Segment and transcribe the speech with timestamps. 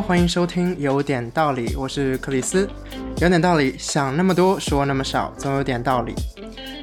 [0.00, 2.68] 欢迎收听有点道理，我是克里斯。
[3.20, 6.14] 有点道理，想那么多，说那么少，总有点道理。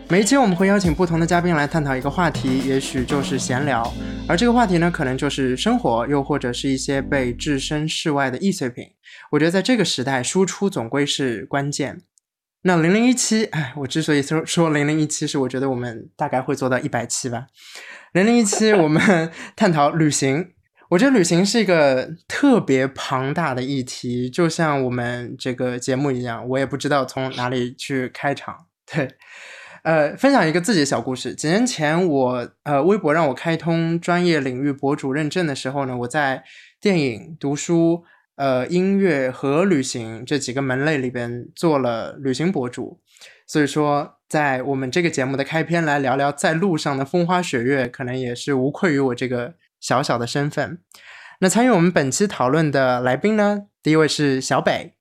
[0.07, 3.91] 每一期我们会邀请不同的嘉宾来探讨一个话题，也许就是闲聊，
[4.27, 8.85] 而这个话题呢，可能就是生活，又或者是一些被置身事外的易碎品。
[9.31, 12.01] 我觉得在这个时代，输出总归是关键。
[12.63, 17.47] 那零零一期，哎，我之所以说说零零一期，是我觉得我们大概会做到一百期吧。
[18.13, 20.49] 零零一期，我们探讨旅行。
[20.89, 28.65] 我觉得旅行是一个特别庞大的议题，就像我们这个节目一样，我也不知道从哪里去开场。
[28.91, 29.07] 对，
[29.83, 31.35] 呃，分享一个自己的小故事。
[31.35, 36.43] 几年前，我呃微博让我开通专业领域博主认证的时候呢，我在
[36.81, 38.03] 电影、读书、
[38.37, 42.99] 呃音乐和旅行这几个门类里边做了旅行博主。
[43.45, 49.53] 所以说，在我们这个节目的开篇来聊聊在路上的风花雪月，可能也是无愧于我这个。
[49.79, 50.83] 小小的身份，
[51.39, 53.67] 那参与我们本期讨论的来宾呢？
[53.81, 54.93] 第一位是小北。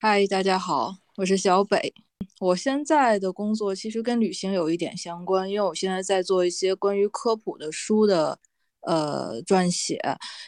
[0.00, 1.92] 嗨，大家好，我是小北。
[2.40, 8.38] 我现在的工作其实跟旅行有一点相关，因为我现在在做一些关于科普的书的
[8.80, 10.00] 呃撰写，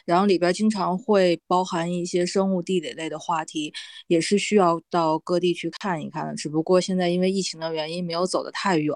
[0.03, 3.71] 然后里边经常会包含一些生物地理类的话题，
[4.07, 6.35] 也是需要到各地去看一看的。
[6.35, 8.93] 只不过现在因为疫情的原因，没有走得太远。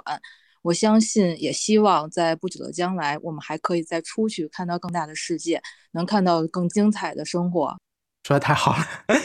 [0.61, 7.77] 我相信，也希望在不久的将来，我们还可以再出去看到更大的世界，能看到更精彩的生活。
[8.27, 8.85] 说的太好了。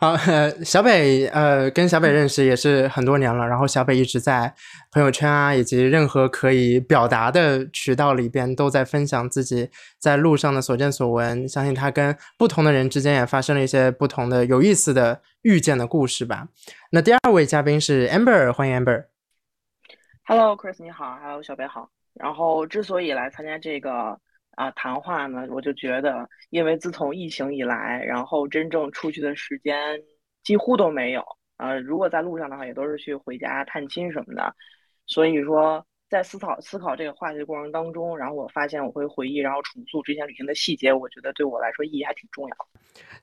[0.00, 0.14] 好，
[0.62, 4.54] 小北，呃，跟小北认识也是很多年了，然后小北一直在
[4.90, 11.48] 朋友圈啊，以及任何可以表达的渠道里边，都在分享自己在路上的所见所闻。
[11.48, 16.48] 相信他跟不同的人之间也发生了一些不同的有意思的遇见的故事吧。
[16.90, 19.04] 那第二位嘉宾是 Amber，欢迎 Amber。
[20.26, 21.86] Hello，Chris，你好，，Hello，小北好。
[22.14, 24.18] 然后之所以来参加这个
[24.52, 30.00] 啊谈话呢，我就觉得，因为自从疫情以来，然后真正出去的时间
[30.42, 31.22] 几乎都没有。
[31.58, 34.50] 呃，如果在路上的话，也都是去回家探亲什么的。
[35.04, 40.90] 所以说，在思考思考这个话题的过程当中，然后我发现我会回忆，然后重塑之前旅行的细节。
[40.90, 42.56] 我觉得对我来说意义还挺重要。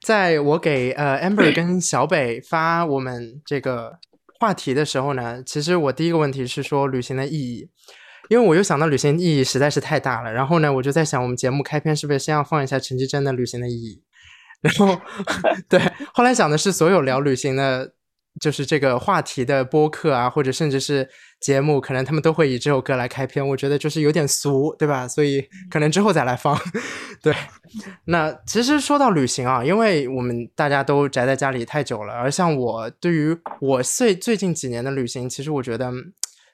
[0.02, 3.98] 在我给呃 Amber 跟小北发我们这个。
[4.42, 7.70] 话题的时候呢，其实我第一个问题是说旅行的意义，
[8.28, 10.34] 因为我又想到旅行意义实在是太大了。
[10.34, 14.02] 然后呢，我就在想，我们节目开篇是不是先要放一下陈绮贞的旅行的意义？
[14.62, 15.00] 然后，
[15.70, 15.80] 对，
[16.12, 17.94] 后来想的是所有聊旅行的。
[18.42, 21.08] 就是这个话题的播客啊，或者甚至是
[21.40, 23.48] 节目，可能他们都会以这首歌来开篇。
[23.48, 25.08] 我觉得就是有点俗，对吧？
[25.08, 26.60] 所以可能之后再来放。
[27.22, 27.34] 对，
[28.06, 35.92] 那其实说到旅行啊，因为我们大家都宅在家里太久了，而像我对于我最最近几年的旅行，其实我觉得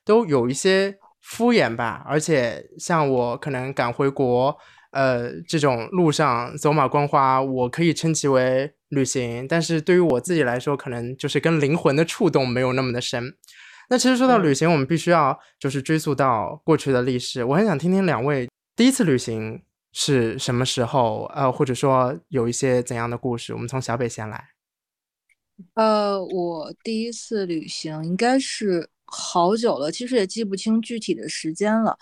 [0.03, 2.03] 都有一些敷衍吧。
[2.05, 4.57] 而且像我可能赶回国。
[4.91, 9.47] 呃，这种路上走马观花，我可以称其为旅行。
[9.47, 13.35] 但是对于我自己来说，可能就是跟灵魂的触动没有那么的深。
[13.89, 17.43] 那其实说到旅行，我们必须要就是追溯到过去的历史。
[17.43, 19.61] 我很想听听两位第一次旅行
[19.93, 23.53] 是什么时候，呃，或者说有一些怎样的故事。
[23.53, 24.49] 我们从小北先来。
[25.73, 31.97] 呃，我第一次旅行应该是好久了，其实也记不清具体的时间了。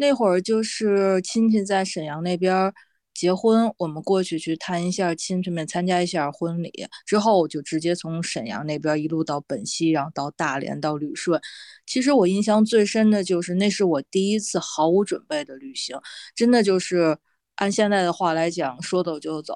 [0.00, 2.72] 那会儿就是亲戚在沈阳那边
[3.12, 6.72] 结婚，我们过去去探一下亲戚们，参加一下婚礼。
[7.04, 11.38] 之后我就直接从沈阳那边一路到本溪，然后到大连，到旅顺。
[11.84, 15.94] 其实我印象最深的就是那是我第一次毫无准备的旅行，
[16.34, 17.18] 真的就是
[17.56, 19.54] 按现在的话来讲，说走就走。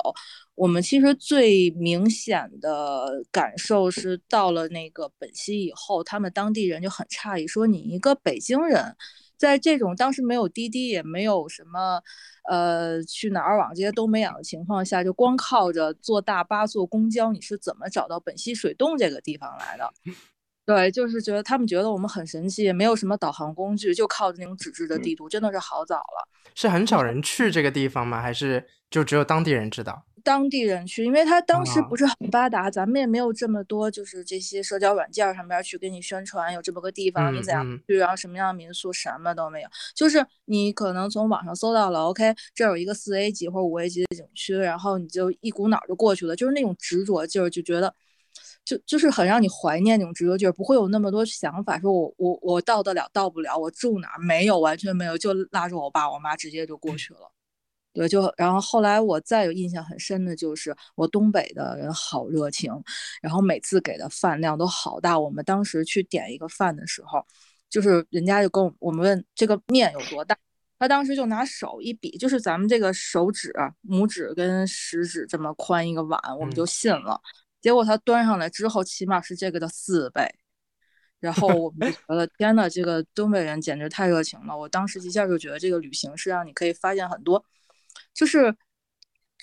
[0.57, 8.95] 我们其实最明显的感受是到了那个本溪以后，他们当地人就很诧异，说你一个北京人。
[9.37, 12.01] 在这种当时没有滴滴，也没有什么，
[12.49, 19.93] 呃，去哪儿网这些都没有的情况下，就光靠着坐大巴、坐公交，你是怎么找到本溪水洞这个地方来的？
[20.67, 26.29] 对，就是觉得他们觉得我们很神奇，也没有什么导航工具，就靠着那种纸质的地图，真的是好早了。
[26.55, 28.23] 是很少人去这个地方吗？
[28.23, 30.05] 还是就只有当地人知道？
[30.25, 39.69] 当地人去，因为他当时不是很发达，咱们也没有这么多，就是这些社交软件上面去给你宣传有这么个地方，你怎样去，然后什么样的民宿，什么都没有。
[39.95, 47.95] 就是你可能从网上搜到了，OK，这有一个四 A 级或者五 A 级的景区，然后你就一股脑就过去了，就是那种执着劲儿，就觉得
[48.65, 57.31] 就就是很让你怀念那种执着劲儿，不会有那么多想法，说我我我到得了，到不了，我住哪儿没有，完全没有，就拉着我爸我妈直接就过去了。
[57.95, 62.71] 对，就然后后来我再有印象很深的就是我东北的人好热情，
[63.23, 65.19] 然后每次给的饭量都好大。
[65.19, 67.25] 我们当时去点一个饭的时候，
[67.71, 70.37] 就是人家就跟我我们问这个面有多大，
[70.79, 73.55] 他当时就拿手一比，就是咱们这个手指、
[73.89, 77.21] 拇指跟食指这么宽一个碗，我们就信了。
[77.61, 80.29] 结果他端上来之后，起码是这个的四倍。
[81.21, 84.55] 然后我们就觉得天呐，这个东北人简直太热情了。
[84.55, 87.43] 我当时一下就觉得这个旅行是让你可以发现很多，
[88.15, 88.57] 就是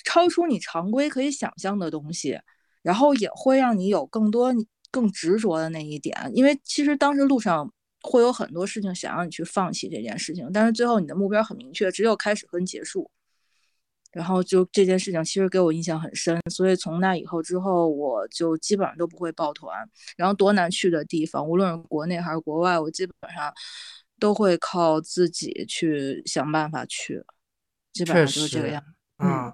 [0.03, 2.39] 超出你常规可以想象的东西，
[2.81, 4.53] 然后也会让你有更多
[4.89, 6.17] 更执着的那一点。
[6.33, 7.71] 因为其实当时路上
[8.01, 13.09] 会有很多事情想让你去放弃这件事情，但是最后你的目标很明确，只有开始跟结束。
[14.11, 19.89] 然后就这件事情其实给我印象很深，所以从那以后之后，我就基本上都不会抱团。
[20.17, 23.53] 然后多难去的地方，无论是国内还是国外，我基本上
[24.19, 27.23] 都会靠自己去想办法去。
[27.93, 28.81] 基本上就是这个样。
[29.23, 29.53] 嗯，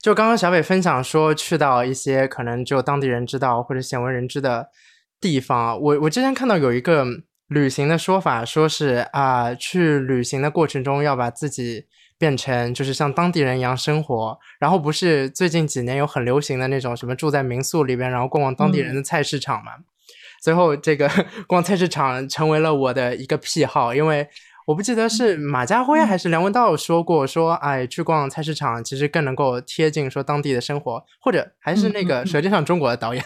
[0.00, 4.68] 就刚刚小北分享说，去到一些可能只有当地人知道或者鲜为人知的
[5.20, 7.04] 地方，我我之前看到有一个
[7.48, 11.86] 旅行的说法，说是啊，去旅行的过程中要把自己。
[12.20, 19.70] 变成就是像当地人一样生活，然后不是最近几年有很流行的那种什么住在民宿里边，然后逛逛当地人的菜市场嘛。
[20.42, 21.08] 最后这个
[21.46, 24.28] 逛菜市场成为了我的一个癖好，因为
[24.68, 33.24] 我不记得是马家辉还是梁文道说过，说哎去逛菜市场其实更能够贴近说当地的生活，或者还是那个《舌尖上中国》的导演，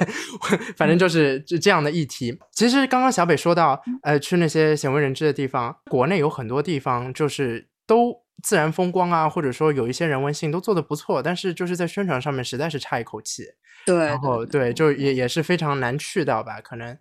[0.77, 2.39] 反正就是就这样的议题。
[2.53, 8.23] 其实刚刚小北说到，呃，去那些鲜为人知的地方，国内有很多地方就是都。
[8.43, 13.45] 自然风光啊，或者说有一些人文性都做得不错，但是就是在宣传上面实在是差一口气。
[13.87, 16.61] 对，然后对，就也也是非常难去到吧？
[16.61, 16.99] 可能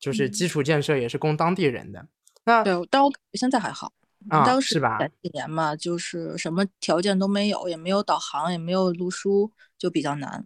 [0.00, 2.06] 就是基础建设也是供当地人的。
[2.48, 3.92] 那对，但我感觉现在还好
[4.30, 4.98] 啊，当时吧？
[4.98, 10.44] 前几年嘛，就是什么条件都没有，也没有导航，也没有路书，就比较难。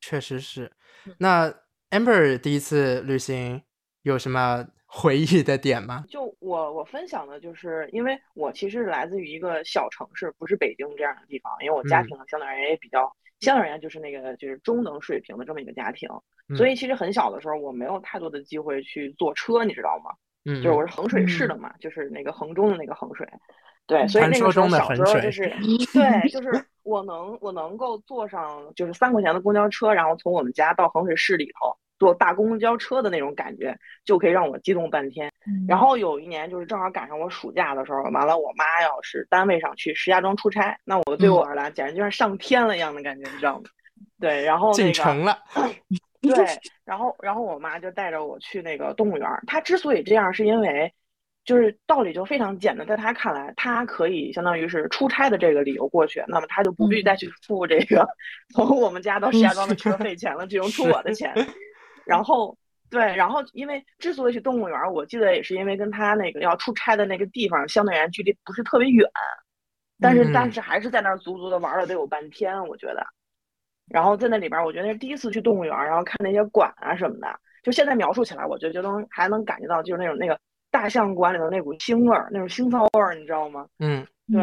[0.00, 0.72] 确实是。
[1.18, 1.52] 那
[1.90, 3.62] Amber 第一次旅行
[4.02, 4.66] 有什么？
[4.90, 6.02] 回忆的点吗？
[6.08, 11.52] 就我我分享的就是，因为我其实来自于一个小城市，不是北京这样的地方。
[11.60, 16.08] 因为我家庭相对而言也比较，相对而言就是那个就是中等水平的这么一个家庭，
[16.56, 20.10] 所以其实很小的时候我没有太多的机会去坐车，你知道吗？
[20.48, 23.28] 嗯，就是我是衡水市的嘛，就是那个衡中的那个衡水，
[23.86, 25.42] 对，所以那个时候小时候就是
[25.92, 31.76] 对，就是我能我能够坐上就是三块钱的公交车，然后从我们家到衡水市里头。
[31.98, 35.28] 坐大公交车的那种感觉，就可以让我激动半天。
[35.66, 43.64] 然后有一年就是正好赶上我暑假的时候，完了我妈要是单位上去石家庄出差，那我对我而言简直就像上天了一样的感觉，你知道吗？
[44.20, 45.36] 对，然后进城了。
[46.34, 46.46] 对，
[46.84, 49.28] 然后然后我妈就带着我去那个动物园。
[49.46, 50.92] 她之所以这样，是因为
[51.44, 58.06] 就是道理就非常简单，在她看来，她可以相当于是出差的这个理由过去，那么她就不必再去付这个
[58.54, 61.34] 从我们家到石家庄的车费钱了，只用出我的钱。
[62.04, 62.56] 然后，
[62.90, 69.08] 对，然后因为之所以去动物园，我记得也是因为跟她那个要出差的那个地方相对而言距离不是特别远，
[70.00, 73.06] 但是但是还是在那儿足足的玩了得有半天，我觉得。
[73.90, 80.38] 然后在那里边，我觉得那是第一次去动物园，然后看那些馆啊什么的，就现在描述起来，我觉得就能还能感觉到就是那种那个
[80.70, 83.66] 大象馆里的那股腥味儿，那种腥臊味儿，你知道吗？
[83.78, 84.40] 嗯，对。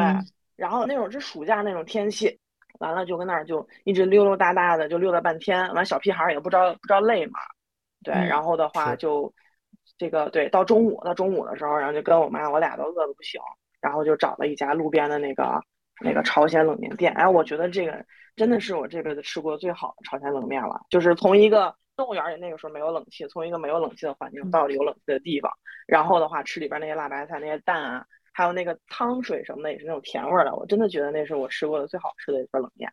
[0.55, 2.39] 然后那种是暑假那种天气，
[2.79, 7.39] 完了就跟那儿就一直溜溜达达的，就溜达半天，完小屁孩也不知道不知道累嘛。
[8.03, 9.33] 对，然后的话就，
[9.97, 13.41] 这个对，到中午到中午的时候，然后就跟我妈，我俩都饿得不行，
[13.81, 15.61] 然后就找了一家路边的那个
[16.01, 17.11] 那个朝鲜冷面店。
[17.13, 20.85] 哎，我觉得这个真的是我这辈子吃过最好的朝鲜冷面了。
[20.89, 25.51] 就是从一个动物园里那个时候没有冷气，从一个没有冷气的环境到了有冷气的地方，
[25.87, 30.55] 然后的话吃里边那些辣白菜、那些蛋啊，还有那个汤水什么的，也是那种甜味的。
[30.55, 32.91] 我真的觉得那是我吃过的最好吃的一份冷面。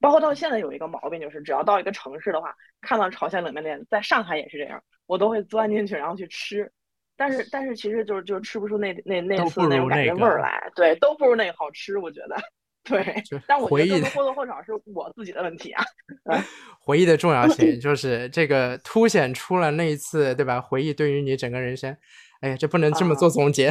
[0.00, 6.70] 包括到现在有一个毛病，就是只要到一个城市的话，看到朝鲜冷面店，在上海也是这样，我都会钻进去然后去吃。
[7.16, 12.36] 但是但是其实就是就是吃不出那那那次那种感觉味儿来，对，都不如那个好吃，我觉得。
[12.84, 15.84] 对，但我觉得或多或少是我自己的问题啊。
[16.80, 20.60] 回忆的重要性 就是这个凸显出了那一次，对吧？
[20.60, 21.96] 回忆对于你整个人生，
[22.40, 23.70] 哎呀，这不能这么做总结。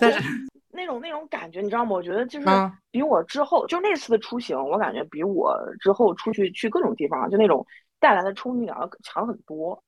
[0.00, 0.20] 但是。
[0.72, 1.90] 那种那种感觉，你知道吗？
[1.92, 2.46] 我觉得就是
[2.90, 7.66] 比我之后，就那次的出行，我感觉比我之后出去去各种地方，就那种
[7.98, 9.82] 带来的冲击感要强很多。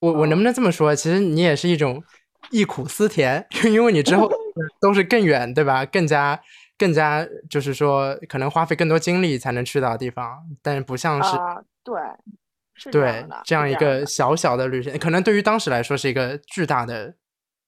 [0.00, 0.94] 我我能不能这么说？
[0.94, 2.02] 其实你也是一种
[2.50, 4.30] 忆苦思甜， 因为你之后
[4.80, 5.84] 都是更远，对吧？
[5.86, 6.40] 更加
[6.76, 11.36] 更加就是说，可能花费更多精力才能去到的地方，但是不像是
[11.84, 17.14] 对，对这样一个小小的旅行，可能对于当时来说是一个巨大的。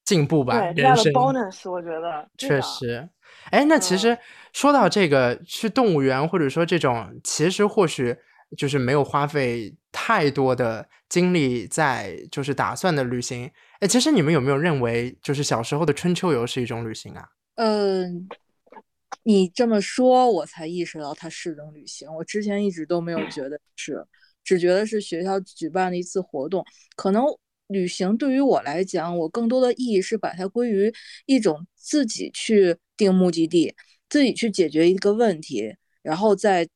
[0.04, 3.08] 进步吧，人生 bonus，我觉得确实。
[3.52, 4.18] 哎，那其实
[4.52, 8.16] 说到这个去动物园，或者说这种，其实或许
[8.56, 13.50] 就是没有花费太多的精力在就是打算的旅行。
[13.80, 17.28] 哎，其实你们有没有认为，就是小时候的春秋游是一种旅行啊？
[17.56, 18.28] 嗯，
[19.24, 22.12] 你这么说，我才意识到它是种旅行。
[22.14, 24.06] 我之前一直都没有觉得是，
[24.42, 26.64] 只觉得是学校举办的一次活动。
[26.96, 27.24] 可能
[27.66, 30.92] 旅行对于我来讲，我更多的意义是把它归于
[31.26, 33.74] 一种自己去定目的地，
[34.08, 36.68] 自己去解决一个问题，然后再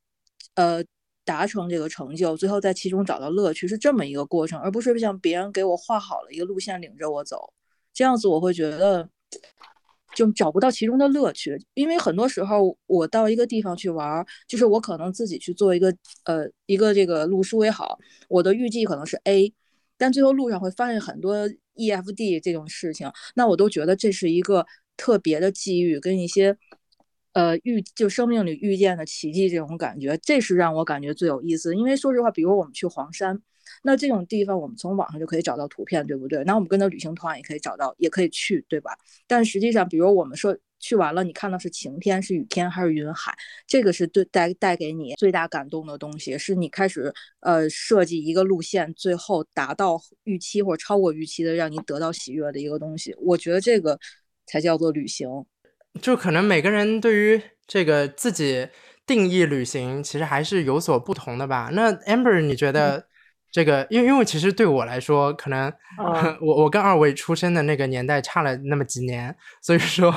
[0.55, 0.83] 呃
[1.27, 7.53] 达成这个成就，最后在其中找到乐趣，是这么一个过程，而不是像别人给我画好了一个路线领着我走，
[7.93, 9.11] 这样子我会觉得。
[10.15, 17.99] 就找不到其中的乐趣，因为很多时候我到一个地方去玩，就是我可能自己去做一个呃一个这个路书也好，
[18.31, 19.53] 我的预计可能是 A，
[19.99, 24.65] 但最后路上会发现很多 E、F、D 这种事情，那我都觉得这是一个
[24.97, 26.57] 特别的际遇，跟一些
[27.37, 31.77] 呃遇就生命里遇见的奇迹这种感觉，这是让我感觉最有意思。
[31.77, 33.39] 因为说实话，比如我们去黄山。
[33.83, 36.43] 那这种地方，我们从网上就可以找到图片，对不对？
[36.45, 38.97] 那我们跟着旅行团也可以找到，也可以去，对吧？
[39.27, 53.15] 但实际上，比如我们说去完了，你看到是晴天、是雨天还是云海，这个是对带带给你最大感动的东西，是你开始呃设计一个路线，最后达到预期或者超过预期的，让你得到喜悦的一个东西。
[53.19, 53.99] 我觉得这个
[54.47, 55.29] 才叫做旅行。
[56.01, 58.69] 就可能每个人对于这个自己
[59.07, 61.71] 定义旅行，其实还是有所不同的吧？
[61.73, 63.07] 那 Amber，你觉得？
[63.53, 65.73] 这个，因为因为其实对我来说，可能
[66.43, 70.13] 我我跟二位出生的那个年代差了那么几年，所以说，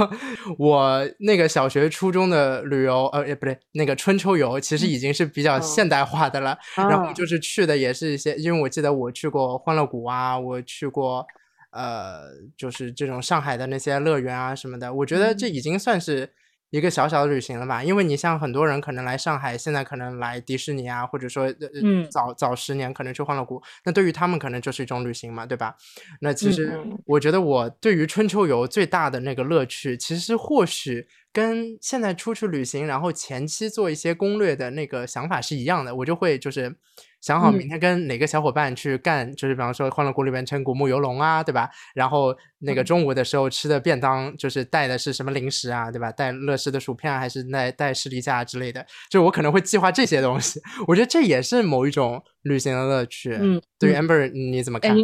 [0.58, 6.58] 我那个小学、初中的旅游，呃，也不对，那个春秋游，其实已经是比较现代化的了。
[6.76, 11.26] 然后就是去的也是一些，因为我记得我去过欢乐谷啊，我去过，
[11.72, 16.32] 呃，就是这种上海的那些乐园啊什么的，我觉得这已经算是。
[16.72, 25.76] 一个小小的旅行了吧，因为你像很多人可能来上海，现在可能来迪士尼啊，或者说呃早早十年可能去欢乐谷，那对于他们可能就是一种旅行嘛，对吧？
[26.22, 31.08] 那其实我觉得我对于春秋游最大的那个乐趣，其实或许。
[31.32, 36.76] 跟现在出去旅行，然后前期做一些攻略的那个想法是一样的，我就会就是
[37.22, 41.70] 想好明天跟哪个小伙伴去干，就是比方说欢乐谷里面乘古木游龙啊，对吧？
[41.94, 46.12] 然后那个中午的时候吃的便当，就是带的是什么零食啊，对吧？
[46.12, 50.60] 带乐事的薯片啊还是带带士力架之类的，就我可能会计划这些东西。
[50.88, 53.38] 我觉得这也是某一种旅行的乐趣。
[53.40, 54.98] 嗯，对于 Amber 你怎么看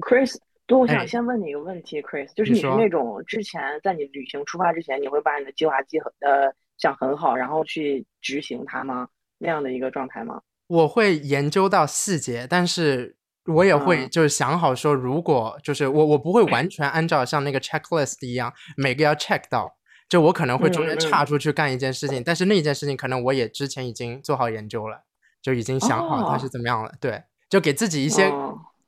[0.00, 0.34] ？Chris。
[0.70, 9.08] 对，我想先问你一个问题，Chris，就是你是那种之前在你旅行出发之前，你会把你的计划计很呃想很好，然后去执行它吗？
[9.38, 10.40] 那样的一个状态吗？
[10.68, 19.76] 我会研究到细节，但是我也会就是想好说，如果就是我我不会完全按照像那个 checklist 一样每个要 check 到，
[20.08, 25.02] 就我可能会中间岔出去干一件事情，但是那一件事情可能我也之前已经做好研究了，
[25.42, 28.32] 就已经想好它是怎么样了，对，就给自己一些。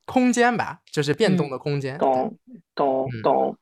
[0.04, 1.98] 空间吧，就是变动的空间。
[1.98, 2.36] 懂
[2.74, 3.56] 懂懂。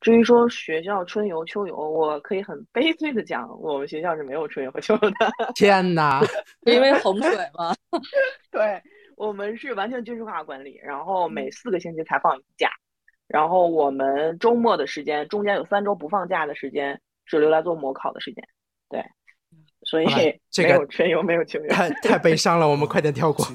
[0.00, 5.16] 至于说学校春游秋游，我可以很悲催的讲，我们学校是没有春游秋游的。
[5.56, 6.20] 天哪！
[6.66, 7.74] 因为洪水吗？
[8.50, 8.80] 对，
[9.16, 12.68] 我们是完全军事化管理，然后每四个星期才放一次假，
[13.26, 18.44] 然后我们周末的时间中间有三周不放假的时间是留来做模考的时间。
[18.90, 19.02] 对，
[19.84, 22.68] 所以没有春游，没有秋游，太太悲伤了。
[22.68, 23.44] 我们快点跳过。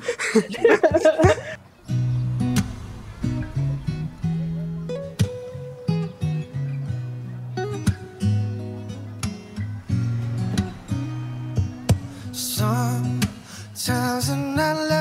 [14.69, 14.98] I love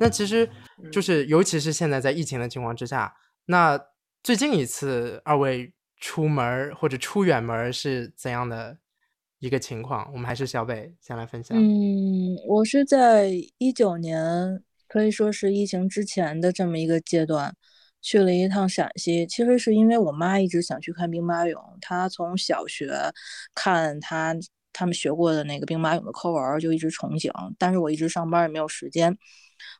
[0.00, 0.48] 那其实
[0.92, 3.14] 就是，尤其是现在在疫情的情况之下，
[3.46, 3.78] 那
[4.22, 8.78] 最近一次二位出门或者出远门是怎样的
[9.38, 10.10] 一个情况？
[10.12, 11.56] 我们还是小北先来分享。
[11.56, 17.54] 嗯，我是在一九年，可以说是疫情之前的这么一个阶段，
[18.00, 19.26] 去了一趟陕西。
[19.26, 22.92] 其实是因为我妈一直想去看兵马俑，她从小学
[23.54, 24.34] 看她
[24.72, 27.30] 他们学过的那个兵马俑的课文，就一直憧憬。
[27.58, 29.16] 但是我一直上班也没有时间。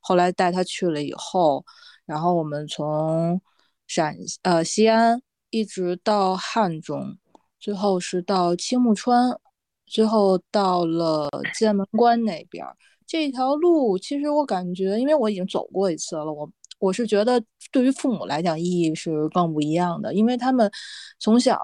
[0.01, 1.65] 后来带他去了以后，
[2.07, 3.41] 然后我们从
[3.87, 5.21] 陕呃西安
[5.51, 7.17] 一直到汉中，
[7.59, 9.39] 最后是到青木川，
[9.87, 12.65] 最后到了剑门关那边。
[13.07, 17.43] 这条路其实我感觉，因为我已经走过一次了，我我是觉得
[17.73, 20.71] 对于父母来讲意义是更不一样的，因为他们
[21.19, 21.59] 从小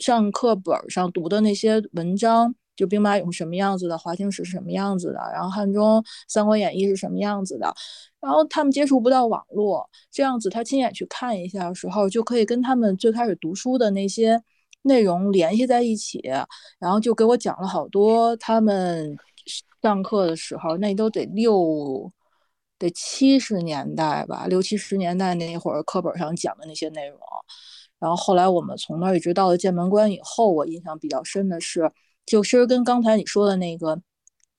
[0.00, 7.74] 上课本上读的那些文章，就兵马俑什么样子的，华清池是什么样子的，然后汉中三国演义是什么样子的，
[8.20, 14.42] 然后他们接触不到网络，这样子他亲眼去看一下的时候，就可以跟他们最开始读书的那些
[14.82, 16.20] 内容联系在一起，
[16.78, 19.16] 然后就给我讲了好多他们。
[19.82, 22.10] 上课的时候，那都得六
[22.76, 27.20] 得七十年代吧，六七十年代那会儿课本上讲的那些内容。
[28.00, 31.88] 然后后来我们从那儿一直到了剑门关以后，我印象比较深的是，
[32.26, 34.02] 就是跟刚才你说的那个。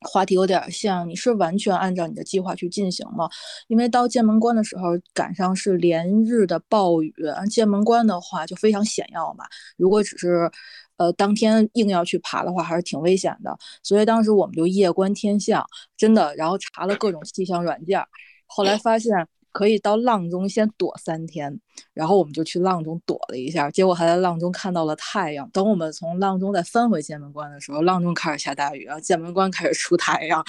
[0.02, 3.28] 话题有点像，你是完全按照你的计划去进行吗？
[3.68, 7.12] 因为到剑门关的时候赶上是连日的暴雨，
[7.50, 9.44] 剑门关的话就非常险要嘛。
[9.76, 10.52] 如果只是，
[10.98, 13.58] 呃，当天硬要去爬的话，还是挺危险的。
[13.82, 15.66] 所以当时我们就夜观天象，
[15.98, 18.00] 真的，然后查了各种气象软件，
[18.46, 19.12] 后来发现。
[19.58, 21.60] 可以到阆中先躲三天，
[21.92, 25.50] 然后我们就去阆中躲了一下，结果还在阆中看到了太阳。
[25.50, 30.46] 等我们从阆中再翻回剑门关的时候，阆中开始下大雨，然后剑门关开始出太阳。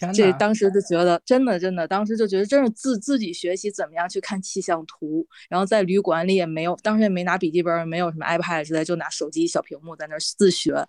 [0.12, 10.86] 这当时就觉得真的真的，当时就觉得真是自自己学习怎么样去看气象图，然后在旅馆里也没有，当时也没拿笔记本，没有什么 iPad 之类，就拿手机小屏幕在那自学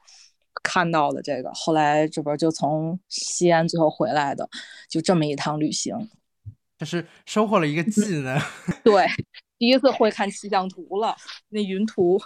[0.61, 1.49] 看到的这个。
[1.53, 4.49] 后来这不就从西安最后回来的，
[4.89, 5.95] 就这么一趟旅行。
[6.81, 8.41] 就是收获了一个技能，
[8.83, 9.05] 对，
[9.59, 11.15] 第一次会看气象图了，
[11.49, 12.19] 那云图。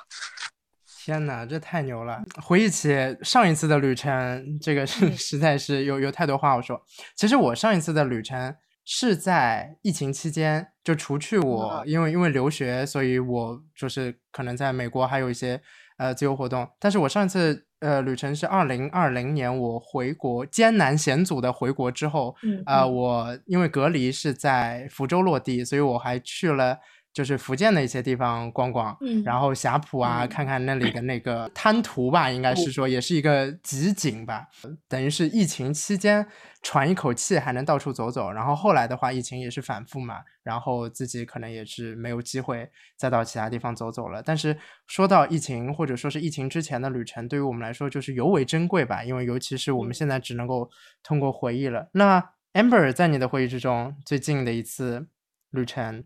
[1.03, 2.23] 天哪，这太牛了！
[2.41, 2.89] 回忆起
[3.21, 6.81] 上一次的旅程，这个是实在是有有太多话要说。
[7.17, 15.61] 其实我上一次的旅程是在疫情期间，就除去我因为因为留学，所以我就是可能在美国还有一些
[15.97, 17.67] 呃自由活动，但是我上一次。
[17.85, 26.79] 呃，旅程是二零二零年我回国艰难险阻的回国之后，啊，我因为隔离是在福州落地，所以我还去了。
[27.15, 34.45] 就是福建的一些地方逛逛，然后霞浦啊，看看那里的那个滩涂吧，应该是说也是一个集锦吧，
[34.89, 36.27] 等于是疫情期间
[36.61, 38.29] 喘一口气还能到处走走。
[38.29, 44.21] 然后后来的话，疫情也是反复嘛，然后自己可能也是没有机会再到其他地方走走了。
[44.21, 50.69] 但是说到疫情或者说是疫情之前的旅程，对于我们来说就是尤为珍贵吧，因为尤其是我们现在只能够
[51.01, 51.87] 通过回忆了。
[51.93, 55.07] 那 Amber 在你的回忆之中最近的一次
[55.51, 56.03] 旅程？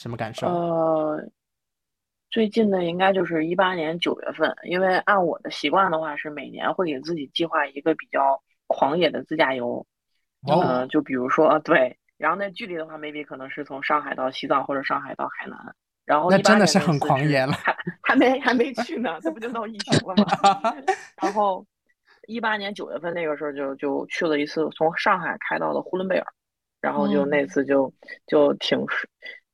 [0.00, 0.46] 什么感受？
[0.46, 1.22] 呃，
[2.30, 9.86] 最近的应该就是一八年九月份，因为按我的习惯的话，是每年会给自己计划一个比较狂野的自驾游。
[10.46, 10.86] 哦。
[10.88, 15.58] 就比如说，对，然后那距离的话，maybe 可能是从上海到西藏，或者上海到海南。
[16.06, 17.52] 然后那真的是很狂野了。
[17.52, 20.74] 还还没还没去呢，这不就闹疫情了吗？
[21.22, 21.66] 然后
[22.26, 26.26] 一八年九月份那个时候就就去了一次，从上海开到了呼伦贝尔，
[26.80, 27.92] 然后就那次就
[28.26, 28.82] 就挺。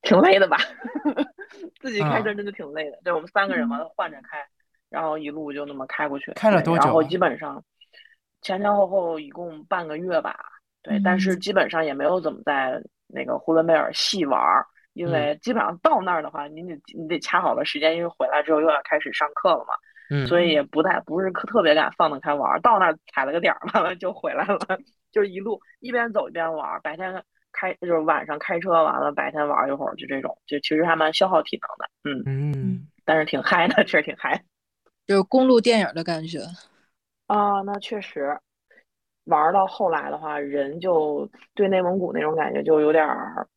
[0.01, 0.57] 挺累的吧，
[1.81, 2.99] 自己开车真的挺累的。
[3.03, 4.37] 对我们三个人嘛，换着开，
[4.89, 6.31] 然后一路就那么开过去。
[6.33, 6.85] 开了多久？
[6.85, 7.63] 然后基本上
[8.41, 10.37] 前前后后一共半个月吧。
[10.83, 14.39] 对，但是基本上也没有怎么在那个呼伦贝尔细玩，
[14.93, 19.73] 因为基本上到那儿的话，你得你得掐好了时间，因为回来之后又要开始上课了嘛。
[20.09, 20.25] 嗯。
[20.27, 24.57] 所以也不太不是特别敢放得开玩，到那儿踩了个点儿，完了就回来了，
[25.11, 27.21] 就是一路一边走一边玩，白天。
[27.59, 34.39] 开就是晚上开车完了，白天玩一会儿，就这种，就其实还蛮消耗体能的，嗯嗯，但是挺嗨的， 确实挺嗨，
[35.07, 36.39] 就是公路电影的感觉
[37.27, 37.61] 啊。
[37.61, 38.37] 那确实，
[39.25, 43.47] 玩到后来的话，人就对内蒙古那种感觉就有点儿，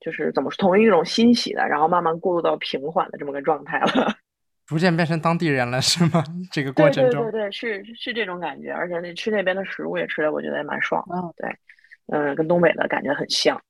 [0.00, 4.14] 就是怎么说，从一种欣喜的，然后慢慢过渡到平缓的这么个状态了，
[4.66, 6.24] 逐渐变成当地人了，是吗？
[6.50, 11.56] 这个过程中，对对对，是是这种感觉，而且那吃那边的食物也吃的，我觉得也蛮爽的，对。
[12.06, 13.60] 嗯，跟东北的感觉很像，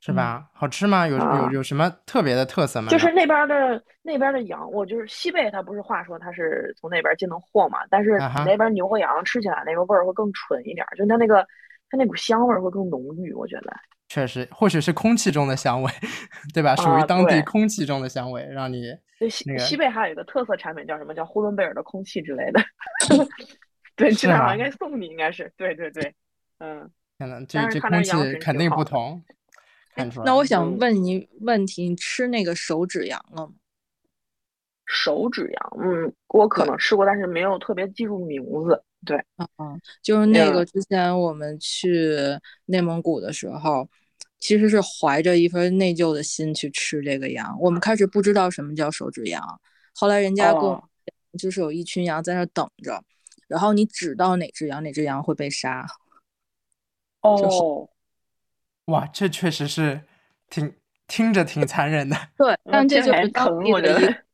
[0.00, 0.48] 是吧？
[0.52, 1.06] 好吃吗？
[1.08, 2.88] 有有有什么特别的特色吗？
[2.90, 7.80] 就是那边的那边的羊，我就是西贝，它不是话说它是从那边进的货嘛？
[7.90, 11.46] 但是那边牛和羊吃起来那个味儿会更纯一点，就它那个
[11.90, 13.72] 它那股香味儿会更浓郁，我觉得。
[14.08, 15.90] 确实，或许是空气中的香味，
[16.54, 16.76] 对吧？
[16.76, 18.94] 属于当地空气中的香味，让你。
[19.28, 21.12] 西西贝还有一个特色产品叫什么？
[21.12, 22.60] 叫呼伦贝尔的空气之类的。
[23.96, 25.52] 对，去那儿应该送你，应该是。
[25.56, 26.14] 对对对，
[26.58, 26.88] 嗯。
[27.18, 29.22] 可能这这空气肯定不同，
[29.94, 30.26] 看出来。
[30.26, 33.54] 那我想问你问题：你吃那个手指羊了吗？
[34.84, 38.82] 手指羊，嗯，我可能吃过，但是没有特别记住名字。
[39.04, 39.16] 对，
[39.58, 42.16] 嗯，就是那个之前我们去
[42.66, 43.88] 内蒙古的时候，
[44.38, 47.56] 其实是怀着一份内疚的心去吃这个羊。
[47.60, 49.42] 我们开始不知道什么叫手指羊，
[49.94, 50.88] 后来人家跟我
[51.38, 53.02] 就是有一群羊在那等着，
[53.48, 55.86] 然后你指到哪只羊，哪只羊会被杀。
[57.26, 57.88] 哦，
[58.86, 60.02] 哇，这确实是
[60.48, 60.74] 挺
[61.06, 62.16] 听着挺残忍的。
[62.38, 64.24] 对，但这就是疼，我觉得。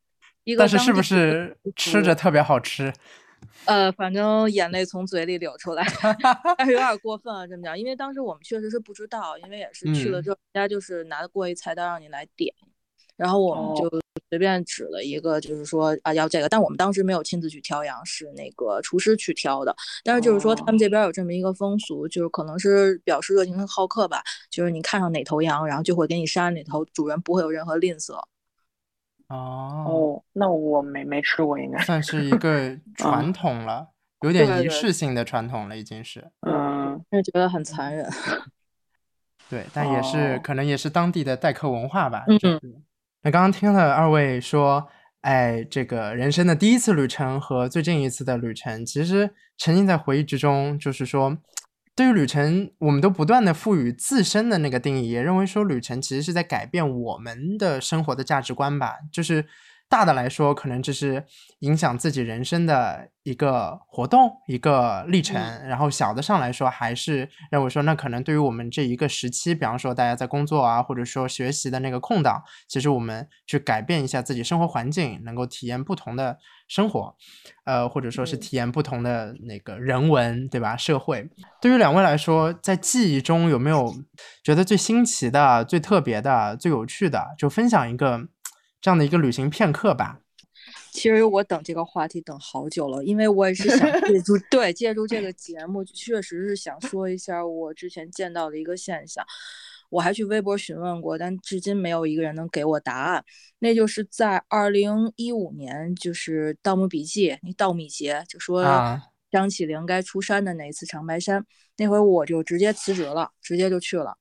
[0.58, 2.92] 但是是不是吃着特别好吃？
[3.64, 5.86] 呃，反正眼泪从嘴里流出来，
[6.58, 12.52] 但是有点过分了这么讲，因为当时我们确实是不知道，因为也是去了之后，人家就是拿过一菜单让你来点，
[13.16, 13.88] 然后我们就
[14.32, 19.76] 随便指了一个，就是说啊要这个，但我们当时没有亲自去挑羊，是那个厨师去挑的。
[20.02, 28.18] 但是就是说他们这边有这么一个风俗，就是可能是表示热情好客吧，就是你看上哪头羊，然后就会给你杀哪头，主人不会有任何吝啬。
[29.28, 33.88] 哦那我没没吃过，应该算是一个 传统了，
[34.22, 36.30] 有点仪式性的传统了，已经是。
[36.40, 38.08] 嗯，就觉得很残忍。
[39.50, 42.24] 对，但也是可能也是当地的待客文化吧。
[42.28, 42.82] 嗯。
[43.22, 44.88] 那刚刚听了二位说，
[45.20, 51.38] 哎，这个人生的第一次旅程和最近一次的旅程，其实沉浸在回忆之中，就是说。
[51.94, 59.46] 对于旅程，我们都不断的赋予自身的那个定义，也认为说旅程其实是在改变我们的生活的价值观吧，就是。
[59.92, 61.22] 大的来说，可能这是
[61.58, 77.14] 影响自己人生的一个活动、一个历程；然后小的上来说，还是认为说，那可能对于我们这一个时期，比方说大家在工作啊，或者说学习的那个空档，其实我们去改变一下自己生活环境，能够体验不同的生活，
[77.66, 80.74] 呃，或者说是体验不同的那个人文，对吧？
[80.74, 81.28] 社会。
[81.60, 83.94] 对于两位来说，在记忆中有没有
[84.42, 87.34] 觉得最新奇的、最特别的、最有趣的？
[87.36, 88.28] 就分享一个。
[88.82, 90.18] 这样的一个旅行片刻吧。
[90.90, 99.24] 其实我等这个话题等好久了，因为我也是想借助 对借助这个节目，确实是想说一下我之前见到的一个现象。
[99.88, 103.24] 我还去微博询问过，但至今没有一个人能给我答案。
[103.60, 108.64] 那就是在二零一五年，就是《盗墓笔记》那盗米节，就说
[109.30, 111.44] 张起灵该出山的那一次长白山，
[111.78, 114.16] 那回我就直接辞职了，直接就去了，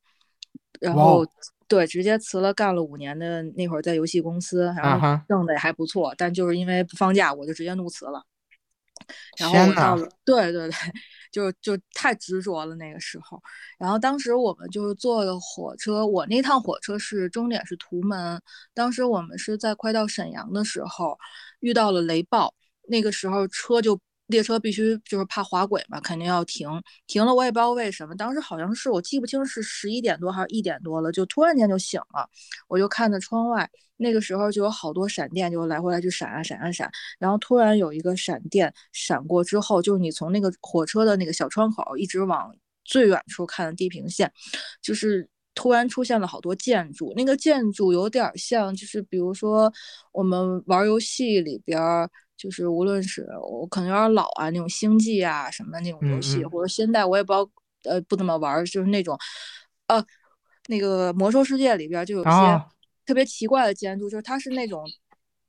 [0.80, 1.26] 然后。
[1.72, 8.22] 对，直接辞了，干了五年的那会儿在游戏公司，然后挣的也还不错，但就是因为不放假，我就直接怒辞了。
[9.38, 10.72] 然后我到了，对对对，
[11.32, 13.42] 就就太执着了那个时候。
[13.80, 18.42] 然后当时我们就是坐的火车，我那趟火车是终点是图门，
[18.74, 21.18] 当时我们是在快到沈阳的时候
[21.62, 22.54] 遇到了雷暴，
[22.90, 23.98] 那个时候车就。
[24.32, 26.68] 列车必须就是怕滑轨嘛，肯定要停。
[27.06, 28.16] 停了，我也不知道为什么。
[28.16, 32.28] 当时好像是我记不清是十一点多还是一点多了，就突然间就醒了。
[32.68, 36.90] 我就看着窗外，那个时候就有好多闪电，就来回来去闪啊闪啊闪。
[37.20, 44.32] 然后突然有一个闪电闪过之后，就是你从那个火车的那个小窗口一直往最远处看的地平线，
[44.82, 47.14] 就是突然出现了好多建筑。
[47.16, 49.72] 那个建筑有点像，就是比如说
[50.12, 51.80] 我们玩游戏里边。
[52.38, 57.48] 就是无论是我可能有点老啊，那种星际啊什么的那种游戏，或者现在我也不知道，
[57.84, 59.16] 呃，不怎么玩，就是那种，
[59.86, 60.04] 呃，
[60.68, 62.30] 那个魔兽世界里边就有些
[63.06, 64.84] 特别奇怪的建筑，就是它是那种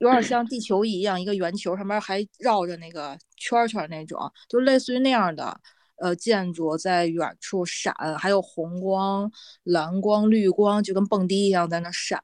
[0.00, 5.58] 有点像地球仪一样，一个圆球上面还绕着那个圈圈那种，就类似于那样的
[6.02, 9.30] 呃建筑在远处闪，还有红光、
[9.62, 12.20] 蓝光、绿光，就跟蹦迪一样在那闪。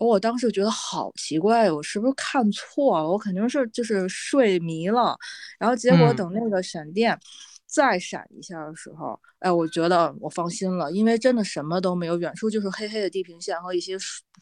[0.00, 3.06] 我当时觉得好奇怪，我是不是看错了？
[3.10, 5.14] 我肯定是就是睡迷了，
[5.58, 7.18] 然后结果等那个闪电
[7.70, 13.96] 再闪一下的时候，哎，我觉得我放心了，因为真的什么都没有，远处就是黑黑的地平线和一些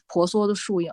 [0.07, 0.91] 婆娑的树影。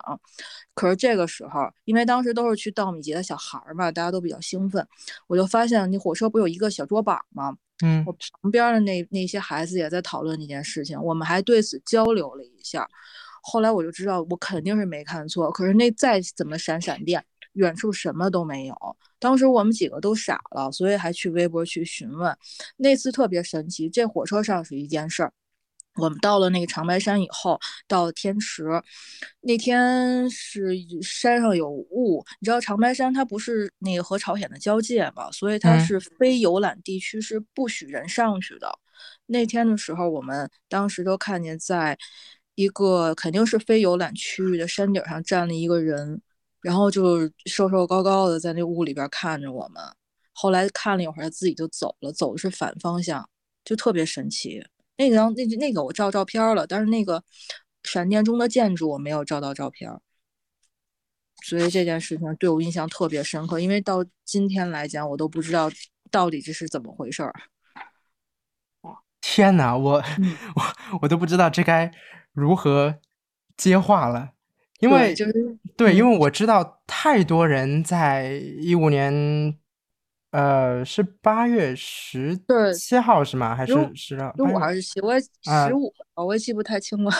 [0.75, 4.87] 可是这个时候，因为当时都是去稻米节的小孩儿嘛，大家都比较兴奋，
[5.25, 7.57] 我就发现那火车不有一个小桌板吗？
[7.83, 12.87] 嗯，我旁边的那那些孩子也在讨论这件事情，我们还对此交流了一下。
[13.41, 15.49] 后来我就知道，我肯定是没看错。
[15.51, 17.23] 可是那再怎么闪闪电，
[17.57, 18.75] 远处什么都没有。
[19.19, 22.35] 当时我们几个都傻了，所以还去微博去询问。
[22.77, 25.33] 那次特别神奇，这火车上是一件事儿。
[25.95, 28.65] 我们到了那个长白山以后，到天池，
[29.41, 32.23] 那天是山上有雾。
[32.39, 38.71] 你知道长白山它不是那个和朝鲜的交界嘛，所以它是非游览地区，是不许人上去的。
[39.25, 41.97] 那天的时候，我们当时都看见在。
[42.59, 46.19] 一个肯定是非游览区域的山顶上站了一个人，
[46.61, 49.83] 然后就瘦瘦高高的在那屋里边看着我们。
[50.33, 53.27] 后来看了一会儿，他自己就走了，走的是反方向，
[53.65, 54.63] 就特别神奇。
[54.97, 57.23] 那个那那个我照照片了，但是那个
[57.83, 59.91] 闪电中的建筑我没有照到照片。
[61.43, 65.69] 所以这件事情对我印象特别深刻，因为到今天来讲，我都不知道
[66.09, 67.33] 到底这是怎么回事儿。
[69.21, 70.03] 天哪，我
[70.55, 71.91] 我我都不知道这该
[72.31, 72.99] 如何
[73.55, 74.31] 接话了，
[74.79, 75.33] 因为就是
[75.75, 79.57] 对，因为我知道太多人在一五年。
[80.31, 82.37] 呃，是八月十
[82.77, 83.55] 七号是吗？
[83.55, 84.99] 还是十十五还是七？
[84.99, 87.11] 我也十五，我也记不太清了。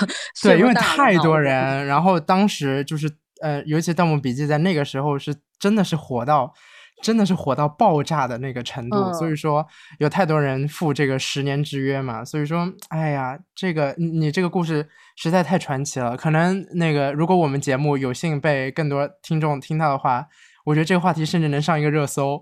[0.43, 3.09] 对，因为太多人，然后当时就是
[3.41, 6.53] 呃，尤其《盗墓笔记》在那个时候是真的是火到，
[7.01, 9.13] 真的是火到爆炸的那个程度。
[9.13, 9.65] 所以说
[9.99, 12.23] 有太多人赴这个十年之约嘛。
[12.23, 16.15] 所以说，哎呀，这个你这个故事实在太传奇了。
[16.15, 20.27] 可能那个如果我们节目有幸被更多听众听到的话。
[20.67, 22.41] 我觉得这个话题甚至能上一个热搜。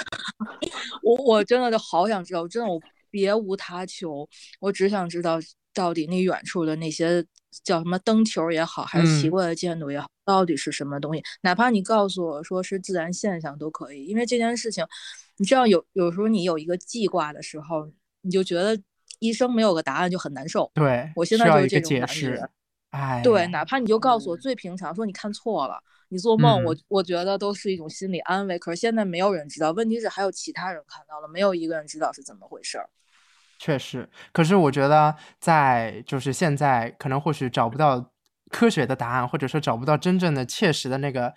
[1.02, 2.78] 我我真的就好想知道，真的我
[3.10, 4.28] 别无他求，
[4.60, 5.38] 我只想知道
[5.76, 7.22] 到底那远处的那些
[7.62, 11.22] 叫什么灯球也好，还是奇怪的建筑也好，到底是什么东西？
[11.42, 14.82] 哪怕你告诉我说是自然现象都可以，因为这件事情，
[15.36, 17.86] 你知道有有时候你有一个记挂的时候，
[18.22, 18.80] 你就觉得
[19.18, 20.70] 医生没有个答案就很难受。
[20.72, 22.48] 对，我现在就是这种感觉。
[22.90, 25.78] 哎，对，哪怕你就告诉我最平常，说你看错了。
[26.08, 28.58] 你做梦，我我觉得都是一种心理安慰。
[28.58, 32.88] 可是现在没有人知道，问题是还有其他人看到了，没有一个人知道是怎么回事儿。
[33.58, 38.12] 确实，可是我觉得在就是现在可能或许找不到
[38.50, 41.32] 科学的答案，或者说找不到真正的切实的那个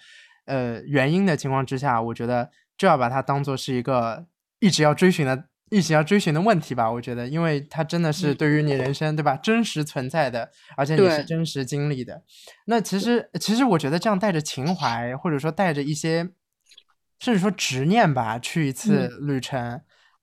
[0.45, 4.25] 呃原因的情况之下，我觉得就要把它当做是一个
[4.60, 5.45] 一直要追寻的。
[5.71, 9.38] 一直要追寻的问题吧，我觉得，因为它真的是对于你人生，对吧？
[9.38, 12.23] 真实存在的，而且你是真实经历的。
[12.65, 16.27] 那其实，其实我觉得这样带着情怀，或者说带着一些，
[17.19, 19.79] 甚至说执念吧，去一次旅程，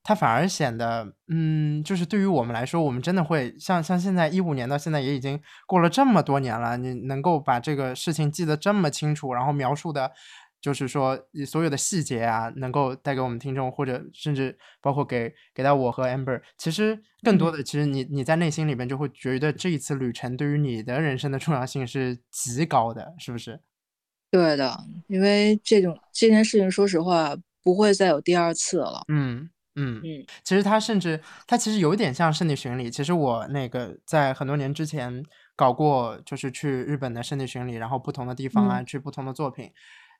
[0.07, 10.13] 它反而显得，嗯，就是对于我们来说，我们真的会像像现在一五年到现在也已经过了这么多年了，你能够把这个事情记得这么清楚，然后描述的。
[10.59, 23.59] 就是说，所有的细节啊，能够带给我们听众，或者甚至包括给给到我和 Amber，其实更多的，其实你你在内心里面就会觉得这一次旅程对于你的人生的重要性是极高的，是不是？
[24.31, 24.75] 对的，
[25.07, 29.03] 因为这种这件事情，说实话不会再有第二次了。
[29.09, 32.91] 嗯嗯嗯，其实它甚至它其实有一点像圣地巡礼。
[32.91, 35.23] 其实我那个在很多年之前
[35.55, 39.71] 搞过，就是去日本的圣地巡礼，然后不同的地方啊，去不同的作品。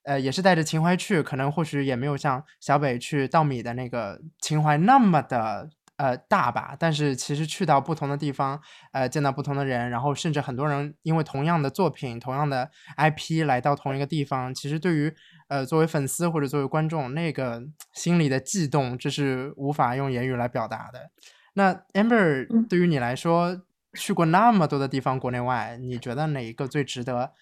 [0.03, 6.75] 呃，也是带着情怀去，可能或许也没有像小北去稻米的那个情怀那么的呃大吧。
[6.79, 8.59] 但是其实去到不同的地方，
[8.93, 15.13] 呃，见到不同的人，然后甚至很多人因为同样的作品、同样的 IP 来到同一个地方，其实对于
[15.49, 17.61] 呃作为粉丝或者作为观众，那个
[17.93, 21.11] 心里的悸动，这是无法用言语来表达的。
[21.53, 23.61] 那 Amber 对于你来说，
[23.93, 27.33] 去过那么多的地方，国内外，你觉得哪一个最值得？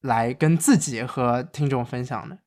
[0.00, 2.38] 来跟自己和听众分享呢，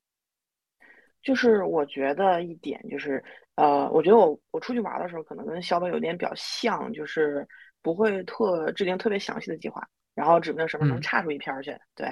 [1.21, 3.21] 就是我觉得一点就是，
[3.55, 7.47] 呃，我觉得我我出去玩的时候，可能跟肖北有点比较像，就是
[7.81, 11.75] 不会特制定特别详细的计划，然后指不定什么能差出一篇去。
[11.95, 12.07] 对，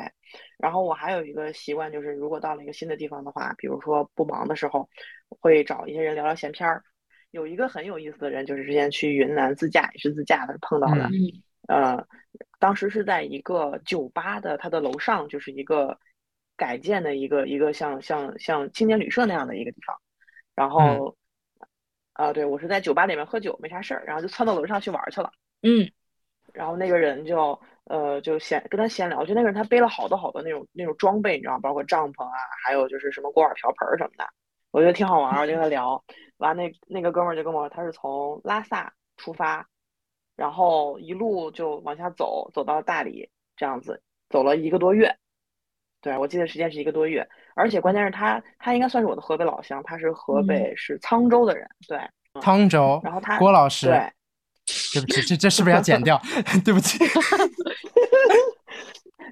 [0.57, 4.87] 然后我还有一个习惯，就是如果到了一个新的地方的话，比如说不忙的时候，
[5.39, 6.83] 会找一些人聊聊闲篇儿。
[7.31, 11.09] 有一个很有意思的人，就是之前去云南自驾，也是自驾的碰到的。
[11.67, 12.03] 呃，
[12.59, 15.97] 当时是在一个酒吧的，它的楼上就是一个
[16.57, 19.95] 改建的一个一个像像像青年旅社那样的一个地方，
[20.55, 21.15] 然后，
[22.19, 25.31] 啊，对我是在酒吧里面喝酒，没啥事儿，然后就窜到楼上去玩去了。
[25.61, 25.89] 嗯，
[26.51, 34.27] 然后那个人就呃就闲跟他闲聊，就那个人他背了好多好多那种那种装备，你知道包括帐篷啊，还有就是什么锅碗瓢盆什么的，
[34.71, 36.03] 我觉得挺好玩，我就跟他聊。
[36.39, 39.65] 完那那个哥们儿就跟我说，他是从拉萨出发。
[40.35, 45.15] 然后一路就往下走，走到大理这样子，走了一个多月。
[46.01, 51.67] 对我记得时间是一个多月，而且关键是他，他应该算是我的河北老乡，他是河北是沧州的人。
[51.87, 51.99] 对，
[52.41, 52.99] 沧州。
[53.03, 53.99] 然后他郭老师，对，
[54.93, 56.19] 对不起，这这是不是要剪掉？
[56.63, 56.97] 对不起。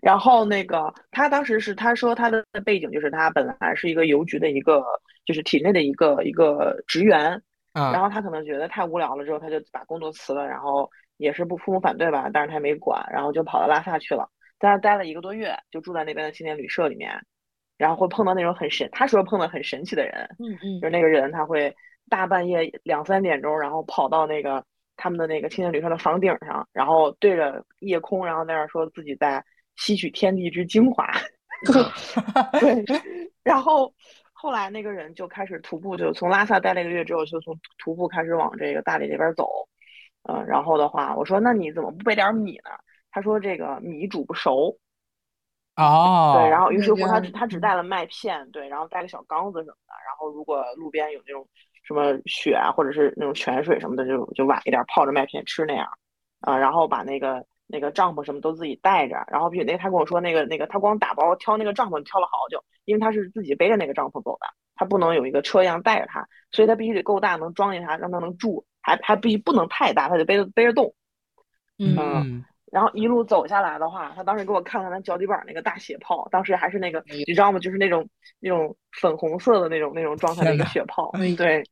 [0.02, 4.82] 然后那个他当时是他说他的背景就是他本来是一个邮局的一个
[5.26, 7.42] 就是体内的一个一个职员。
[7.74, 14.28] 然后他可能觉得太无聊了，之后他就把工作辞了，然后也是不父母反对吧，但是他也没管，然后就跑到拉萨去了，
[14.60, 17.22] 在那待了一个多月，就住在那边的青年旅社里面，
[17.78, 21.76] 然后会碰到那种很神，他说碰到很神奇的人，嗯嗯，就是那个人他会
[22.10, 24.64] 大半夜两三点钟，然后跑到那个
[24.96, 29.44] 他们的那个青年旅社的房顶上，然后对着夜空，然后在那说自己在
[29.76, 31.12] 吸取天地之精华
[32.60, 32.84] 对，
[33.44, 33.94] 然后。
[34.40, 39.50] 后来那个人就开始徒步，就从拉萨待了一个月之后，就从徒步开始往这个大理这边走。
[40.30, 42.70] 嗯，然后的话，我说那你怎么不备点米呢？
[43.18, 44.78] 他说这个米煮不熟。
[45.76, 51.48] 哦，对，然后于是乎他他只带了麦片，对，然后带个小缸子什么的，然后如果路边有那种
[51.82, 55.88] 什么雪啊，或者是那种泉水什么的，就就晚一点泡着麦片吃那样，
[56.42, 70.94] 啊、然后把那个那个帐篷什么都自己带着，然后比如那他跟我说那个那个他光打包挑那个帐篷挑了好久，因为他是自己背着那个帐篷走的，他不能有一个车一样带着他，所以他必须得够大，能装进他，让他能住，还还必须不能太大，他得背着背着动。
[71.78, 72.46] 嗯嗯，
[72.78, 77.58] 然后一路走下来的话，他当时给我看了他脚底板那个大血泡，当时还是那个，你知道吗？
[77.58, 78.08] 就是那种
[78.40, 81.12] 那种粉红色的那种那种状态的一个血泡。
[81.36, 81.64] 对，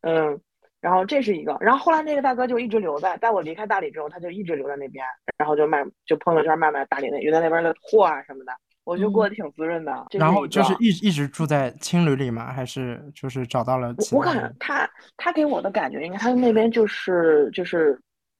[0.00, 0.36] 嗯，
[0.80, 5.06] 然后这是一个，然后后来那个大哥就一直留在，在我离开大理之后，他就一直留在那边，
[5.38, 8.52] 然后就卖就朋友圈卖卖大理那云南那边的货啊什么的，
[8.82, 10.06] 我觉得过得挺滋润的。
[10.10, 12.52] 这然后就是一一直住在青旅里吗？
[12.52, 14.56] 还是就是找到了我感他的？
[14.58, 17.96] 他他给我的感觉，应该他那边就是就是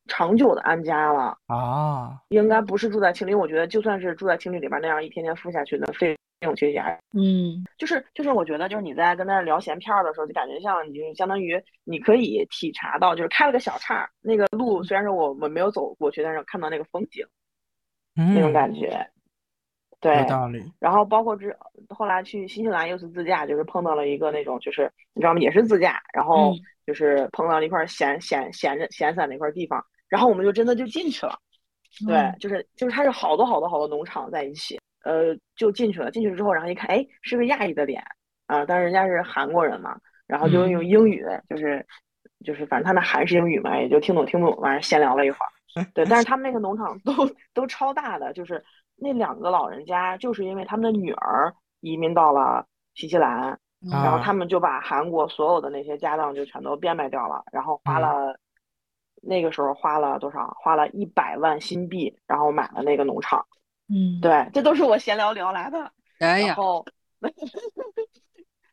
[0.07, 1.37] 长久的安家了。
[1.47, 17.25] 啊，应该不是住在青旅，我觉得就算是住在青旅里边那样一天天付下去的费用，其实也还嗯就是就是我觉得就是你在跟那儿聊闲片儿的时候，就感觉像你就相当于你可以体察到，就是开了个小岔，那个路虽然说我我没有走过去，但是看到那个风景
[18.15, 19.09] 那种嗯，感觉，
[19.91, 20.27] 有对。
[20.27, 20.65] 道理。
[20.81, 21.57] 然后包括之
[21.89, 31.39] 后来去新西兰又是自驾，就是碰到了一个那种就是你知道吗，也是自驾，然后嗯就是碰到了一块闲闲闲着闲散的一块地方，然后我们就真的就进去了。
[32.07, 36.11] 对嗯，就是就是它是好多好多好多农场在一起，呃，就进去了。
[36.11, 38.05] 进去之后，然后一看，哎，是个亚裔的脸
[38.47, 41.87] 啊，但是人家是韩国人嘛，然后就嗯用英语，就是
[42.45, 45.87] 就是反正他们韩式英语嘛，也就听懂听不懂，反正闲聊了一会儿。
[45.95, 47.13] 对，但是他们那个农场都
[47.55, 48.63] 都超大的，就是
[48.97, 53.59] 那两个老人家，就是因为他们的女儿移民到了新西兰，
[53.91, 58.39] 然后啊他们就把韩国所有的那些家当就全都变卖掉了，然后花嗯了、
[59.23, 60.55] 那个时候花了多少？
[60.61, 63.47] 花了一百万新币，然后买了那个农场。
[63.89, 65.93] 嗯，对，这都是我闲聊聊来的。
[66.19, 66.85] 哎呀，然后，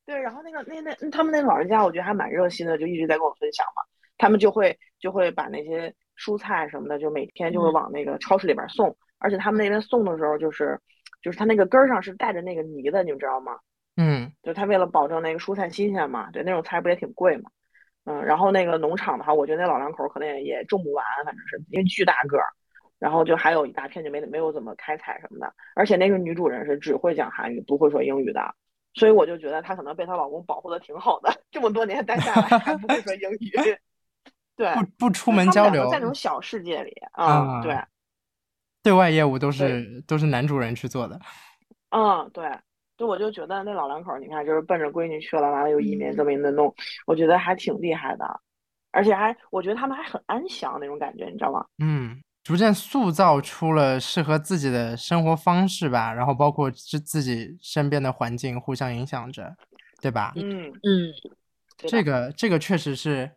[0.05, 3.83] 对，然后那个那那他们那老人家，我觉得还蛮热心的，就一直在跟我分享嘛。
[4.17, 10.79] 他们就会就会把那些蔬菜什么的，就每天就会嗯往那个超市里边送，而且他们那边送的时候，就是
[11.21, 13.57] 就是他那个根儿上是带着那个泥的，你们知道吗？
[13.97, 17.51] 嗯就他为了保证那个蔬菜新鲜嘛，对，那种菜不也挺贵嘛。
[18.09, 22.45] 嗯，然后那个农场的话，我觉得那老两口可能也也种不完，反正是因为巨大个儿，
[22.97, 28.41] 然后就还有一大片就没没有怎么开采什么的，而且那个女主人是只会讲韩语，不会说英语的，
[28.95, 33.51] 所以我就觉得她可能被她老公保护的挺好的， 这么多年待下来还不会说英语，
[34.55, 37.79] 对，不不出门交流在那种小世界里，啊嗯，对，
[38.81, 41.19] 对外业务都是都是男主人去做的。
[41.91, 42.45] 嗯，对，
[42.99, 46.73] 就我就觉得那老两口儿，你看，就是奔着闺女去了，完了又移民嗯这么一顿弄，
[47.07, 48.41] 我觉得还挺厉害的，
[48.91, 51.65] 而且还我觉得他们还很安详那种感觉，你知道吗？
[51.77, 59.55] 嗯，逐渐塑造出了适合自己的生活方式吧，然后包括自自己身边的环境互相影响着，
[60.01, 60.33] 对吧？
[60.35, 61.13] 嗯，嗯，
[61.77, 63.31] 这个这个确实是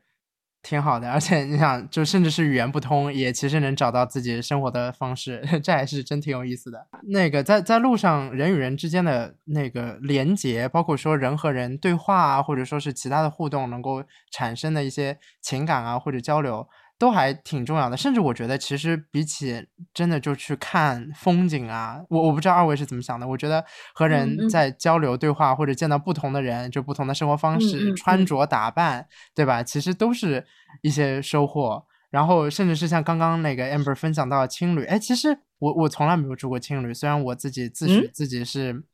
[0.62, 6.86] 挺好的，而且你想，就甚至是语言不通，也其实能找到自己生活的方式， 这还是真挺有意思的。
[7.08, 16.68] 那个在在路上人与人之间的那个连接，包括说人和人对话啊，或者说是其他的互动，能够产生的一些情感啊或者交流，
[17.02, 17.96] 都还挺重要的。
[17.96, 23.26] 甚至我觉得，其实比起真的就去看风景啊，我我不知道二位是怎么想的。
[23.26, 29.64] 我觉得和人嗯在交流对话，或者见到不同的人，就不同的生活方式、穿着打扮，对吧？
[29.64, 30.46] 其实都是
[30.82, 31.84] 一些收获。
[32.10, 38.84] 然后甚至是像刚刚那个 Amber 分享到青旅，哎，其实我我从来没有住过青旅，虽然我自己自诩嗯自己是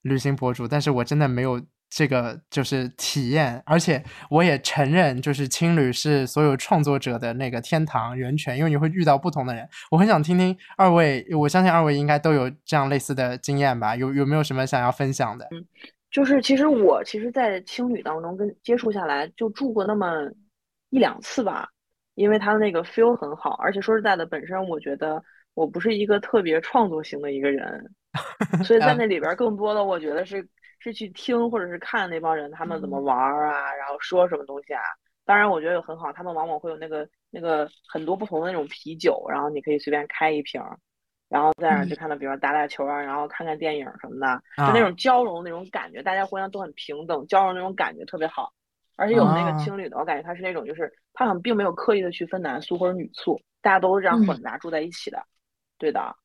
[0.00, 1.60] 旅行博主，但是我真的没有
[1.90, 9.68] 这个就是体验，而且我也承认，就是青旅是所有创作者的那个天堂源泉，因为你会遇到不同的人。
[9.90, 13.94] 我很想听听二位，我相信二位应该都有这样类似的经验吧？
[13.96, 15.46] 有有没有什么想要分享的？
[15.50, 15.64] 嗯
[16.10, 20.28] 就是其实我其实，在青旅当中跟接触下来，就住过那么
[20.88, 21.68] 一两次吧，
[22.16, 25.22] 因为他的那个 feel 很好，而且说实在的，本身我觉得
[25.54, 27.92] 我不是一个特别创作型的一个人，
[28.66, 30.44] 所以在啊那里边儿更多的我觉得是
[30.80, 33.04] 是去听或者是看那帮人他们怎么嗯。
[33.04, 34.82] 玩儿啊，然后说什么东西啊。
[35.24, 40.76] 当然，我觉得有很好，他们往往会有那个那个很多不同的那种啤酒，然后你可以随便开一瓶儿，
[41.28, 41.96] 然后在那儿就嗯。
[41.96, 44.72] 看到，比如说打打球啊，然后看看电影什么的，就啊。
[44.72, 48.52] 那种交融那种感觉，大家互相都很平等，交融那种感觉特别好。
[48.96, 54.26] 而且有那个啊青旅的，我感觉他是那种，就是他好像并没有刻意的去分男宿或者女宿，大家都是这样嗯。
[54.26, 55.22] 混杂住在一起的，
[55.78, 56.16] 对的，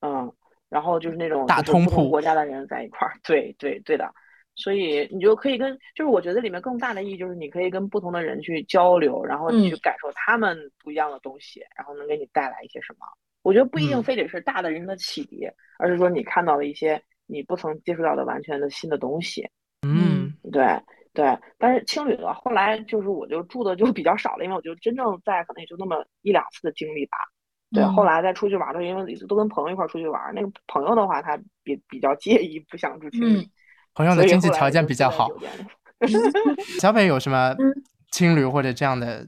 [0.00, 0.32] 嗯，
[0.68, 4.12] 然后就是那种大通铺国家的人在一块儿，对对对的，
[4.56, 13.06] 所以你就可以跟，就是我觉得里面更大的意义就是你可以跟不同的人去交流，然后你去嗯感受他们不一样的东西，然后能给你带来一些什么，
[13.42, 15.46] 我觉得不一定非得是大的人的启迪，
[15.78, 19.48] 而是说你看到了一些你不曾接触到的完全的新的东西。
[19.86, 20.64] 嗯，对
[21.12, 21.38] 对。
[21.58, 27.18] 但是青旅的后来就是我就住的就比较少了，因为我就真正在可能也就那么一两次的经历吧。
[27.74, 33.48] 对，后来再出去玩的，因为都跟朋友一块出去玩，那个朋友的话他比比较介意，不想住青旅。
[33.94, 35.28] 朋友的经济条件比较好。
[36.80, 37.54] 小北有什么
[38.10, 39.26] 青旅或者这样的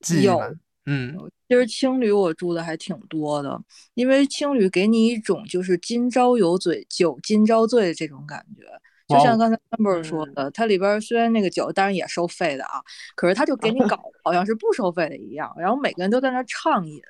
[0.00, 0.48] 记忆吗？
[0.86, 1.14] 嗯，
[1.48, 3.60] 其实青旅我住的还挺多的，
[3.94, 8.62] 因为青旅给你一种就是今朝有酒酒今朝醉的这种感觉。
[9.08, 12.80] 就像刚才 Amber 说的，它里边虽然那个酒当然也收费的啊，
[13.16, 17.00] 可是他就给你搞好像是不收费的一样，然后每个人都在那畅饮。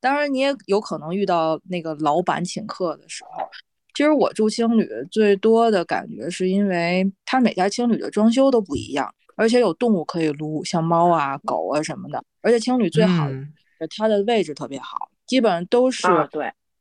[0.00, 3.48] 当然你也有可能遇到那个老板请客的时候。
[3.92, 12.22] 其实我住青旅最多的感觉是因为它每家青旅的装修都不一样，而且有动物可以撸，像猫啊、狗啊什么的。
[12.40, 16.06] 而且青旅最好的，它的位置特别好，基本上都是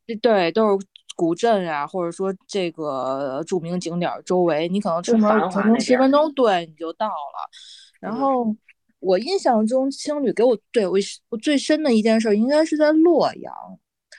[0.05, 7.49] 对对，都是古镇啊，或者说这个著名景点周围，你可能出门可能十分钟，对，你就到了。
[7.99, 8.55] 然后
[8.99, 10.97] 我印象中青旅给我对我
[11.29, 13.53] 我最深的一件事应该是在洛阳。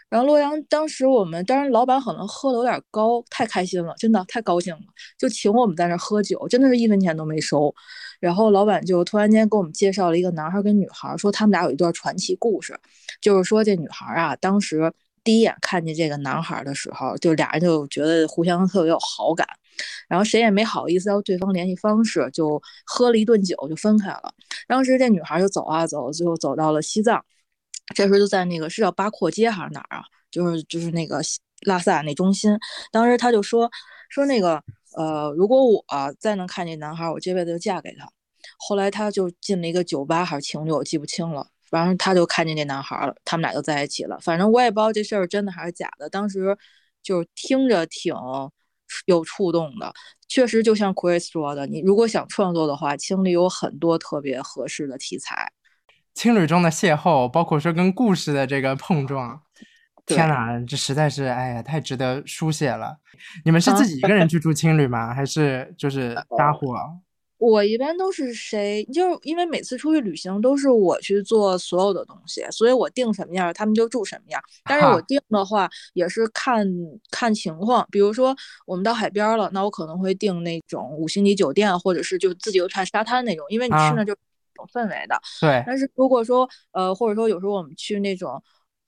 [0.08, 4.80] 然后洛阳当时我们，当然老板可能喝的有点高，太开心了，真的太高兴了，
[5.16, 7.72] 就请我们在那喝酒，真的是一分钱都没收。
[8.18, 12.76] 然后老板就突然间给我们介绍了一个男孩跟女孩，说他们俩有一段传奇故事，
[13.20, 19.46] 就是说这女孩啊，当时第一眼看见这个男孩的时候，就俩人就觉得互相特别有好感，
[20.08, 24.34] 然后谁也没好意思要对方联系方式，就喝了一顿酒就分开了。
[24.66, 27.24] 当时这女孩就走啊走，最后走到了西藏。
[27.94, 30.04] 这时候就在那个是叫八廓街还是哪儿啊？
[30.30, 31.20] 就是就是那个
[31.66, 32.56] 拉萨那中心。
[32.92, 33.68] 当时他就说
[34.08, 34.62] 说那个
[34.96, 35.84] 呃，如果我
[36.18, 38.08] 再能看见男孩，我这辈子就嫁给他。
[38.58, 41.46] 后来他就进了一个酒吧还是情侣，我记不清了。
[41.68, 44.18] 反正他就看见那男孩了，他们俩就在一起了。
[44.20, 46.08] 反正我也不知道这事儿真的还是假的。
[46.08, 46.56] 当时
[47.02, 48.14] 就听着挺
[49.06, 49.92] 有触动的，
[50.28, 55.52] 确实就像 Chris 说的，你如果想创作的话，青旅有很多特别合适的题材。
[56.14, 59.40] 青旅中的邂逅，包括说跟故事的这个碰撞，
[60.04, 62.98] 天哪，这实在是哎呀，太值得书写了。
[63.44, 65.14] 你们是自己一个人去住青旅吗？
[65.14, 66.74] 还是就是搭伙？
[67.40, 74.40] 我一般都是谁，就是因为每次出去旅行都是我去做所有的东西，所以我定什么样，他们就住什么样。
[74.64, 76.66] 但是我定的话也是看
[77.10, 78.36] 看情况，比如说
[78.66, 84.18] 我们到海边了，那我可能会订那种五星级酒店，或者是就自己有看沙滩那种，因为你去那就有。
[84.74, 85.64] 氛围的，对。
[85.66, 88.38] 但是如果说，呃，或者说有时候我们去那种，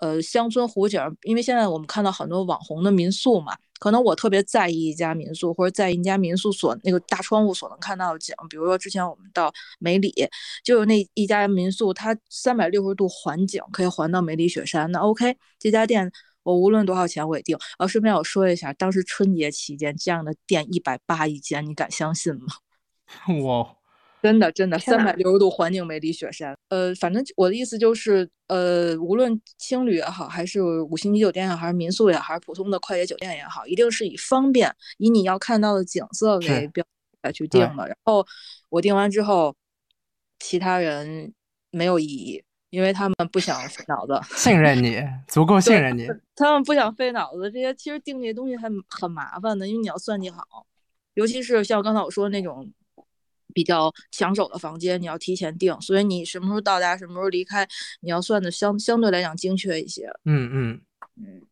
[0.00, 8.32] 呃，乡村湖景，因为现在我们看到很多网红的民宿嘛，可能我特别在意一家民宿，或者在一家民宿所那个大窗户所能看到的景。
[8.48, 10.14] 比如说之前我们到梅里，
[10.62, 14.88] 就有那一家民宿，它三百六十度环景，可以环到梅里雪山。
[14.92, 16.08] 那 OK，这家店
[16.44, 17.58] 我无论多少钱我也订。
[17.80, 22.46] 呃，顺便我说一下，当时春节期间这样的店一百八一间，你敢相信吗？
[23.42, 23.81] 我。
[24.22, 26.56] 真的，真的，三百六十度环境美里雪山。
[26.68, 36.84] 呃，反正我的意思就是，呃，无论青旅也好，还是五星级酒店也好，还是民宿也好，还是普通的快捷酒店也好，一定是以方便、以你要看到的景色为标
[37.22, 37.88] 来去定的。
[37.88, 38.24] 然后
[38.68, 39.52] 我定完之后，
[40.38, 41.34] 其他人
[41.72, 46.06] 没有异议，因为他们不想费脑子，信任你，足够 信任你。
[46.36, 50.64] 他们不想费脑子，这些其实定这些东西还很麻烦的，因为你要算计好，
[51.14, 52.72] 尤其是像刚才我说的那种。
[53.52, 57.66] 比较抢手的房间，你要提前订，所以你什么时候到达，什么时候离开，
[58.00, 60.06] 你要算的相相对来讲精确一些。
[60.24, 60.80] 嗯嗯
[61.16, 61.42] 嗯，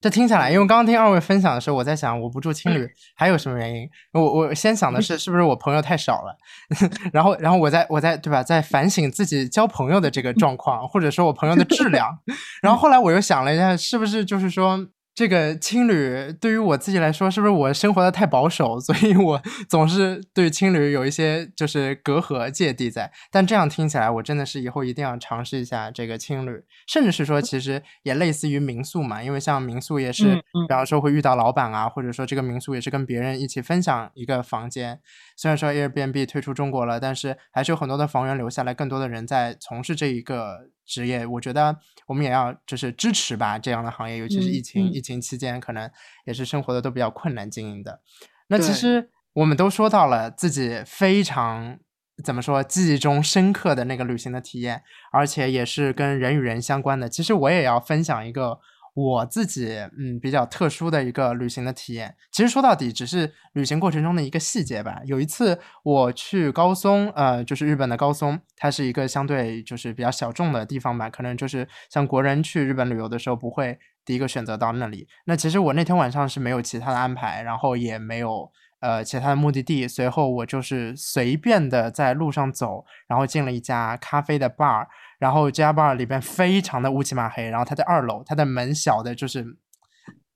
[0.00, 3.88] 这听下来，因为刚刚听二位分享的时候，我在想，我不住青旅还有什么原因？
[4.12, 6.36] 我我先想的是，是不是我朋友太少了？
[7.12, 12.18] 然后然后我在我在对吧，在反省自己交朋友的这个状况，或者说我朋友的质量。
[12.62, 14.88] 然后后来我又想了一下，是不是就是说。
[15.18, 23.10] 这个青旅对于我自己来说，是不是我生活的太保守，所以我总是对青旅有一些就是隔阂芥蒂在。
[23.28, 35.00] 但这样听起来，我真的是以后一定要尝试一下这个青旅，甚至是说其实也类似于民宿嘛，因为像民宿也是，比方说会遇到老板啊，或者说这个民宿也是跟别人一起分享一个房间。
[35.38, 40.68] 虽然说 Airbnb 退出中国了，但是还是有很多的房源留下来，更多的人在从事这一个。
[40.90, 41.76] 职业，我觉得
[42.06, 45.90] 我们也要就是支持吧这样的行业，尤其是疫情疫情期间，可能
[46.24, 48.00] 也是生活的都比较困难经营的。
[48.46, 51.78] 那其实我们都说到了自己非常
[52.24, 54.82] 怎么说记忆中深刻的那个旅行的体验，
[55.12, 57.06] 而且也是跟人与人相关的。
[57.06, 58.58] 其实我也要分享一个
[58.98, 62.16] 我自己嗯比较特殊的一个旅行的体验。
[62.32, 65.00] 其实说到底，只是旅行过程中的一个细节吧。
[65.04, 75.06] 有一次我去高松，呃，就是日本的高松，它是一个相对就是比较小众的地方吧，可能就是像国人去日本旅游的时候不会第一个选择到那里。
[75.26, 78.50] 那其实我那天晚上是没有其他的安排，然后也没有。
[78.80, 84.86] 呃，其他的目的地，随后我就是随便的在路上走，然后进了一家咖啡的 bar，
[85.18, 89.44] 然后这家 bar 里边非常的乌漆嘛黑，然后它在二楼，它的门小的就是，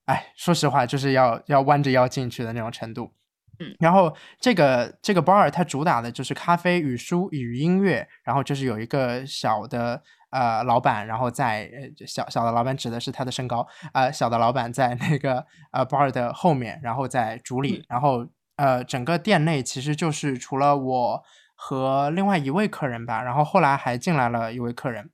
[0.06, 3.12] 哎，说实话就是要要弯着腰进去的那种程度。
[3.60, 10.02] 嗯，然后这个这个 bar 它主打的就是咖啡与书与音乐，然后就是有一个小的。
[10.32, 11.70] 呃，老板，然后在
[12.06, 18.26] 小小的老板指的是他的身高，呃，小的老板在那个呃 bar 的后面，然后在主理，然后
[18.56, 21.22] 呃，整个店内其实就是除了我
[21.54, 25.10] 和另外一位客人吧，然后后来还进来了一位客人。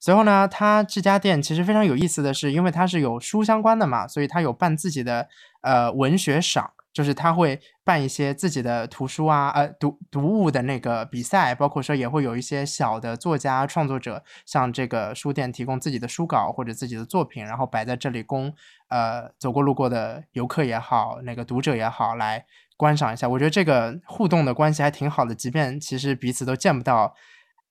[0.00, 5.28] 随后呢，他这家店其实非常有意思的是，因为它是有书相关的嘛，所以他有办自己的
[5.60, 6.72] 呃文学赏。
[6.92, 18.52] 就是他会办一些自己的图书啊，呃，读读物的那个比赛，包括说也会有一些小的作家创作者向这个书店提供自己的书稿或者自己的作品，然后摆在这里供
[18.88, 22.44] 呃走过路过的游客也好，那个读者也好来
[22.76, 23.26] 观赏一下。
[23.26, 27.14] 我觉得这个互动的关系还挺好的，即便其实彼此都见不到，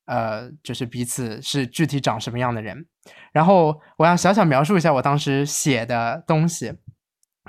[0.06, 2.88] 呃，就是彼此是具体长什么样的人。
[3.32, 6.74] 然后我要小小描述一下我当时写的东西，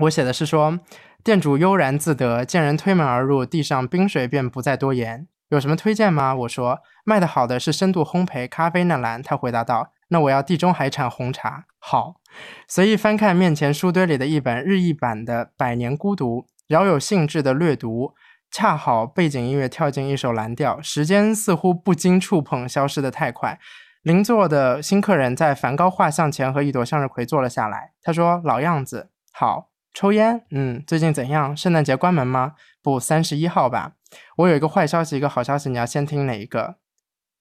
[0.02, 0.78] 我写的是说。
[1.24, 5.28] 店主悠然自得，见人推门而入，地上冰水便不再多言。
[5.50, 6.34] 有什么推荐吗？
[6.34, 9.22] 我说卖的好的是深度烘焙咖啡那栏。
[9.22, 12.16] 他回答道：“那我要地中海产红茶。”好，
[12.66, 18.14] 随意翻看面前书堆里的一本日译版的《百年孤独》，饶有兴致的略读，
[18.50, 23.60] 恰好背景音乐跳进一首蓝调，时间似乎不经触碰消失的太快。
[24.02, 27.92] 邻座的新客人在梵高画像前和一朵向日葵坐了下来。
[28.02, 31.54] 他说：“老样子，好。”抽烟，嗯，最近怎样？
[31.54, 32.54] 圣诞节关门吗？
[32.82, 33.92] 不，三十一号吧。
[34.38, 36.76] 我有一个坏消息，一个好消息，你要先听哪一个？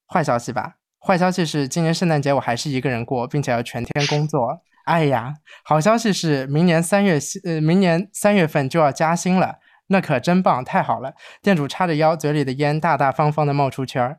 [0.05, 0.75] 坏消息吧。
[0.99, 4.61] 坏消息是今年圣诞节我还是一个人过，并且要全天工作。
[4.83, 11.13] 哎呀，好消息是明年三月，呃，明年三月份就要加薪了，那可真棒，太好了。
[11.41, 14.17] 店主叉着腰，嘴里的烟大大方方的冒出圈儿。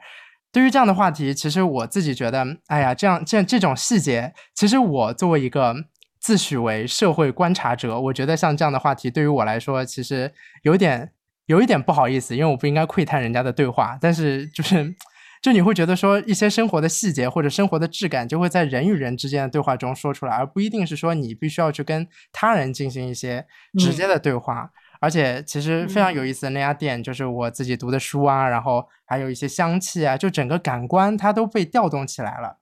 [0.50, 5.76] 对于这样的话题，其实我自己觉得，哎呀，这样这这种细节，其实我作为一个。
[6.22, 11.10] 自诩为社会观察者，我觉得像这样的话题对于我来说，其实有点
[11.46, 13.98] 有一点不好意思，因为我不应该窥探人家的对话。
[14.00, 14.94] 但是就是，
[15.42, 23.44] 就你会觉得说一些生活的细节或者生活的质感，就会在人与人之间的对话中说出来，而不一定是说你必须要去跟他人进行一些
[23.76, 24.70] 直接的对话。
[25.00, 32.58] 而且其实非常有意思的那家店，就是我自己读的书啊，然后还有一些香气啊，就整个感官它都被调动起来了。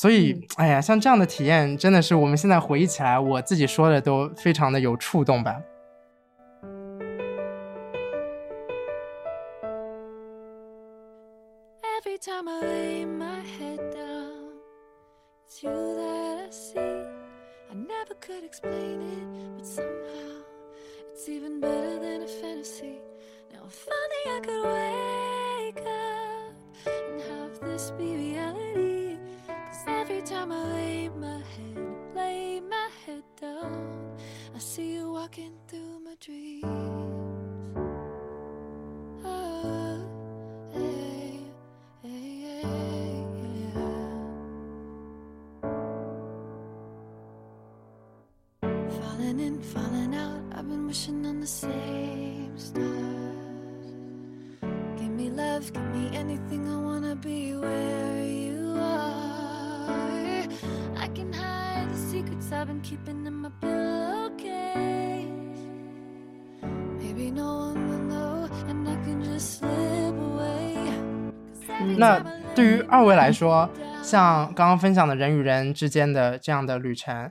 [0.00, 5.60] 所以，哎呀，像这样的体验，真的是我们现在回忆起来，我自己说的都非常的有触动吧。
[11.82, 12.16] Every
[30.40, 31.78] time I lay my head,
[32.14, 34.16] lay my head down,
[34.54, 36.64] I see you walking through my dreams.
[39.22, 40.06] Oh.
[48.98, 53.88] Falling in, falling out, I've been wishing on the same stars.
[54.96, 58.59] Give me love, give me anything, I wanna be where you
[62.52, 65.26] I've been keeping in my pillowcase.
[66.98, 70.76] Maybe no one will know, and I can just slip away.
[71.96, 72.22] 那
[72.54, 73.70] 对于二位来说，
[74.02, 77.30] 像刚刚分享的人与人之间的这样的旅程，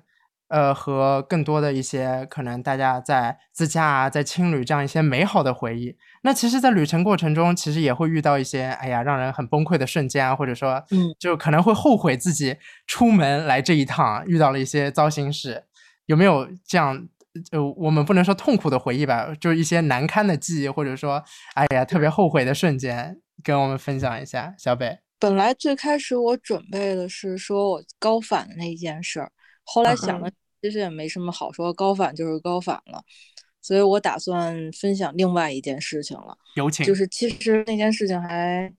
[0.49, 5.95] 呃，和更多的一些可能大家在自驾啊，在青旅这样一些美好的回忆。
[6.23, 15.63] 那其实，在旅程过程中，其实也会遇到一些哎呀，让人很崩溃的瞬间啊，或者说，嗯，就可能会后悔自己出门来这一趟遇到了一些糟心事。
[16.07, 17.07] 有没有这样？
[17.51, 21.23] 就我们不能说痛苦的回忆吧，就是一些难堪的记忆，或者说，
[21.53, 24.55] 哎呀，特别后悔的瞬间，跟我们分享一下。
[24.57, 29.31] 小北，本来最开始我准备的是说我高反的那件事儿，
[29.73, 30.29] 后来想了，
[30.61, 33.03] 其实也没什么好说，高反就是高反了。
[33.61, 36.85] 所以我打算分享另外一件事情了，有请。
[36.85, 38.73] 就是其实那件事情还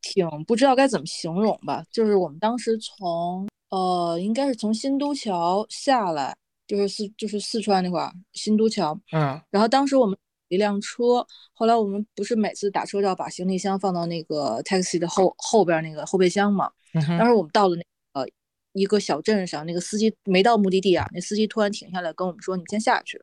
[0.00, 1.84] 挺不知道该怎么形容吧。
[1.92, 6.34] 就是我们当时从呃，应该是从新都桥下来，
[6.66, 8.98] 就是四就是四川那块儿新都桥。
[9.12, 9.40] 嗯。
[9.50, 10.16] 然后当时我们
[10.48, 16.70] 一辆车，后来我们不是每次打车都要把行李箱放到那个 taxi 的后后边那个后备箱嘛？
[16.94, 17.86] 嗯当时我们到了那呃
[18.72, 23.20] 一个小镇上，那个司机没到目的地啊，那司机突然停下来跟我们说：“你先下去，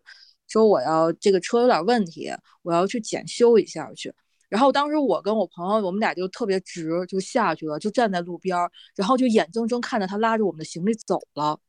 [0.48, 2.32] 说我要这个车有点问题，
[2.62, 4.14] 我要去检修一下去。”
[4.50, 11.60] 然后当时我跟我朋友，我们俩就特别直，就下去了，就站在路边儿，然后就眼睁睁看着他拉着我们的行李走了。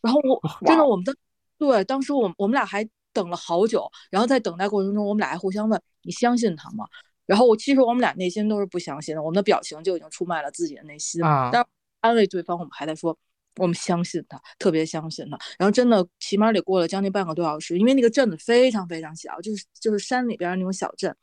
[0.00, 1.14] 然后我真的，我们的
[1.58, 6.86] 对，当时我我们俩还等了好久，然后在等待过程中，我们俩还互相问：“你相信他吗？”
[7.26, 11.22] 然后我其实我们俩内心都是不相信的，我们的表情就已经出卖了自己的内心。
[11.24, 11.68] 啊，但是
[12.02, 13.18] 安慰对方，我们还在说
[13.56, 15.38] 我们相信他，特别相信他。
[15.58, 21.16] 然后真的起码得过了将近半个多小时，因为那个镇子非常非常小，就是就是山里边那种小镇。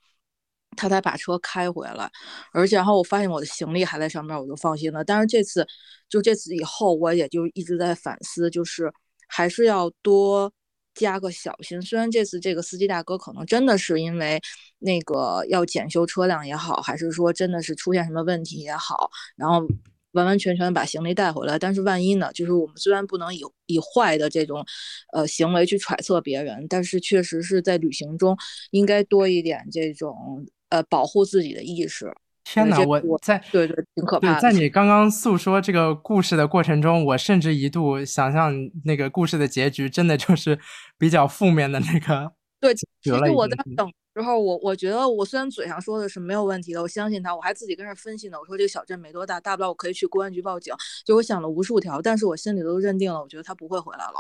[0.78, 2.10] 他才把车开回来，
[2.54, 5.04] 而且然后我发现我的行李还在上面，我就放心了。
[5.04, 5.68] 但是这次，
[6.08, 8.90] 就这次以后，我也就一直在反思，就是
[9.28, 10.50] 还是要多
[10.94, 11.82] 加个小心。
[11.82, 14.40] 虽然这次这个司机大哥可能真的是因为
[14.78, 19.68] 那个要检修车辆也好，还是说真的是出现什么问题也好，然后
[20.12, 21.58] 完完全全把行李带回来。
[21.58, 22.32] 但是万一呢？
[22.34, 24.66] 就是我们虽然不能以以坏的这种
[25.14, 28.38] 呃行为去揣测别人，但是确实是在旅行中
[28.72, 30.46] 应该多一点这种。
[30.72, 32.14] 呃，保护自己的意识。
[32.44, 34.40] 天哪，我在对对，挺可怕的。
[34.40, 38.54] 在你刚刚诉说这个故事的过程中，我甚至一度想象
[38.86, 40.60] 那个故事的结局，真的就是
[41.00, 42.34] 比较负面的那个。
[42.60, 48.38] 对，其实我在等时候，我我觉得我虽然嘴上说的是没有问题的，我相信他，我还自己跟着分析呢。
[48.40, 50.74] 我说这个小镇没多大，大不了我可以去公安局报警。
[51.06, 54.20] 就我想了无数条，但是我心里都认定了，我觉得他不会回来了。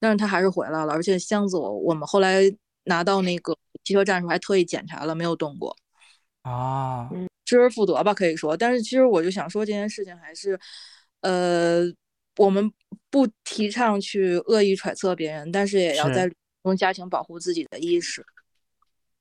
[0.00, 2.42] 但是他还是回来了，而且箱子我我们后来
[2.84, 5.76] 拿到那个汽车站时候还特意检查了，没有动过。
[6.42, 8.56] 啊，嗯，失而复得吧，可以说。
[8.56, 10.58] 但是其实我就想说，这件事情还是，
[11.20, 11.84] 呃，
[12.36, 12.70] 我们
[13.10, 16.30] 不提倡去恶意揣测别人，但是也要在
[16.66, 18.24] 中加强保护自己的意识。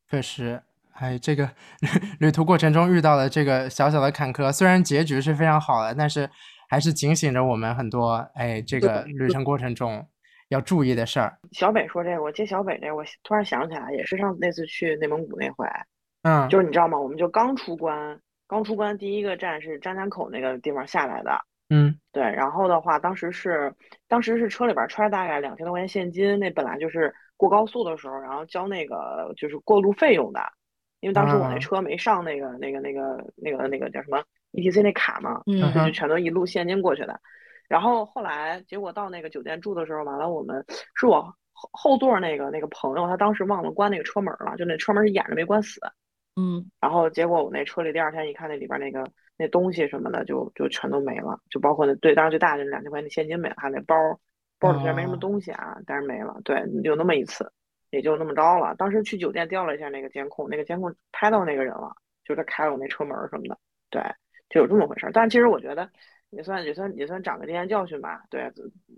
[0.10, 0.62] 确实，
[0.93, 1.50] 哎，这个
[2.20, 6.30] 旅途过程中遇到的这个小小的坎坷，虽然结局是非常好的，但是
[6.70, 8.16] 还是警醒着我们很多。
[8.34, 10.08] 哎，这个旅程过程中
[10.50, 11.38] 要注意的事儿。
[11.52, 15.68] 小北说这个，我接小北这个，我突然想起来，也是上次那次去内蒙古那回。
[16.24, 17.00] 嗯，就是你知道吗？
[17.00, 21.39] 我们就刚出关，刚出关第一个站是张家口那个地方下来的。
[21.70, 22.24] 嗯，对。
[22.24, 23.74] 然后的话，当时是
[24.08, 30.42] 当时是车里边揣大概两千多块钱现金，那本来就是过高速的时候，然后交那个就是过路费用的。
[31.02, 37.20] 因为当时我那车没上那个那个那个那个那个叫什么 E T C 那卡嘛，嗯，就全都一路现金过去的。
[37.68, 40.66] 然后后来结果到那个酒店住的时候，完了我们
[40.96, 41.22] 是我
[41.52, 45.80] 后后座那个那个朋友，他当时忘了关那个车门了，就那车门是掩着没关死。
[46.36, 53.96] 嗯，然后结果我那车里第二天一看，那里边那个那东西什么的就就全都没了，就包括那对，当时最大的两千块钱现金没了，还有那包，
[54.66, 56.36] 包里边没什么东西啊，但是没了。
[56.43, 57.51] 对，有那么一次，
[57.91, 58.76] 也就那么着了。
[58.76, 63.57] 当时去酒店调了一下那个监控，那个监控拍到那个人了，就是他开了我那车门什么的。
[63.89, 64.01] 对，
[64.49, 65.09] 就有这么回事。
[65.13, 65.89] 但其实我觉得
[66.32, 68.24] 也算也算也算长个经验教训吧。
[68.30, 68.51] 对，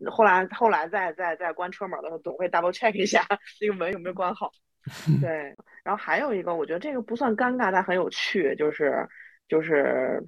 [0.09, 3.25] 后来后来再再再关车门的时候，总会 double check 一下
[3.61, 4.51] 那个门有没有关好。
[5.19, 5.53] 对，
[5.83, 9.05] 然后还有一个，我觉得这个不算尴尬，但很有趣，就是
[9.49, 10.23] 就是，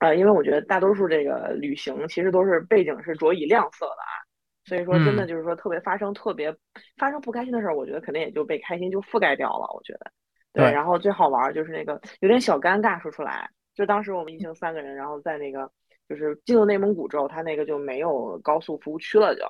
[0.00, 4.25] 呃，因为我觉得大多数这个旅行其实都是背景是着以亮色的啊，
[4.66, 6.54] 所以说真的就是说特别发生特别
[6.98, 9.72] 发生不开心的事儿，我觉得肯定也就被开心就覆盖掉了。
[9.74, 10.10] 我觉得，
[10.52, 15.70] 对，然后最好玩就是那个有点小尴尬说出来，就当时我们一行三个人，然后在那个
[16.08, 19.42] 就是进入内蒙古之后，他那个就没有高速服务区了，就。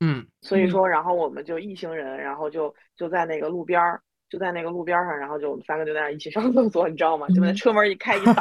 [0.00, 7.26] 嗯，所以说，然后我们就一行人，然后就就在那个路边儿，就在那个路边上，然后就我们三个就在那一起上厕所，你知道吗？
[7.28, 8.36] 就那车门一开一挡，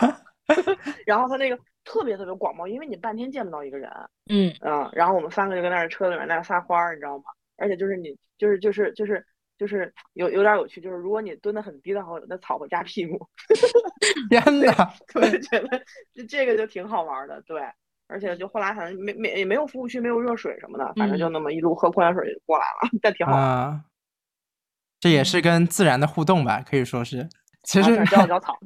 [1.06, 3.92] 然后他那个特别特别广袤，因为你半天见不到一个人，
[4.30, 7.24] 嗯嗯，然后我们三个就跟那车里面那撒欢儿，你知道吗？
[7.58, 9.26] 而且就是你就是就是就是
[9.58, 13.28] 就是有有点有趣，就是如果你蹲的很低的话，那草会扎屁股。
[14.30, 15.82] 天哪，我就觉得
[16.14, 17.62] 这这个就挺好玩的，对。
[18.10, 23.34] 而且就后来好像没没也没有服务区，没有热水什么的，反正就那么一路喝矿泉水过来了，但挺好。
[23.34, 23.82] 啊，
[25.02, 27.28] 这也是跟自然的互动吧，可以说是。
[27.64, 28.58] 其实浇浇草。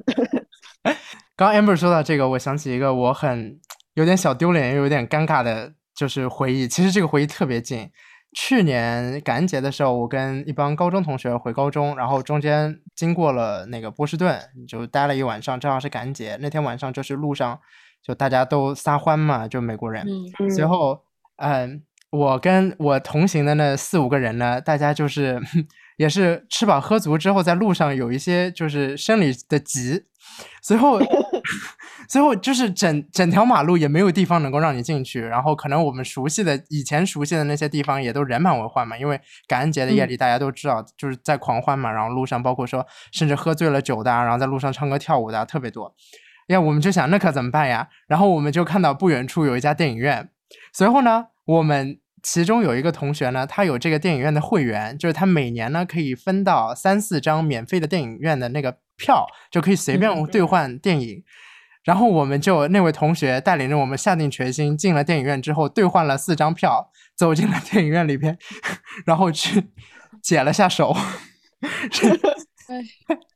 [1.36, 3.58] 刚 amber 说到这个，我想起一个我很
[3.94, 6.68] 有点小丢脸又有点尴尬的，就是回忆。
[6.68, 7.90] 其实这个回忆特别近。
[8.34, 17.60] 去年感恩节的时候，我跟一帮高中同学回高中，然后中间经过了那个波士顿，就待了一晚上，正好是感恩节那天晚上，就是路上。
[18.02, 20.04] 就大家都撒欢嘛，就美国人。
[20.56, 21.04] 随后，
[21.36, 25.40] 嗯，我跟我同行的那四五个人呢，大家就是
[25.98, 30.06] 也是吃饱喝足之后，在路上有一些就是生理的急。
[30.62, 30.98] 随后
[32.08, 45.94] 最后就是整整条马路也没有地方能够让你进去，然后可能我们熟悉的以前熟悉的那些地方也都人满为患嘛，因为感恩节的夜里大家都知道就是在狂欢嘛，然后路上包括说甚至喝醉了酒的，然后在路上唱歌跳舞的特别多。
[46.48, 47.88] 呀，我们就想那可怎么办呀？
[48.08, 50.28] 然后我们就看到不远处有一家电影院，
[50.72, 61.22] 随后呢，我们其中有一个同学呢，他有这个电影院的会员，就是他每年呢可以分到三四张免费的电影院的那个票，就可以随便兑换电影。
[61.84, 68.38] 然后我们就那位同学带领着我们下定决心，进了电影院之后兑换了四张票，走进了电影院里边，
[69.04, 69.70] 然后去
[70.22, 70.96] 解了下手。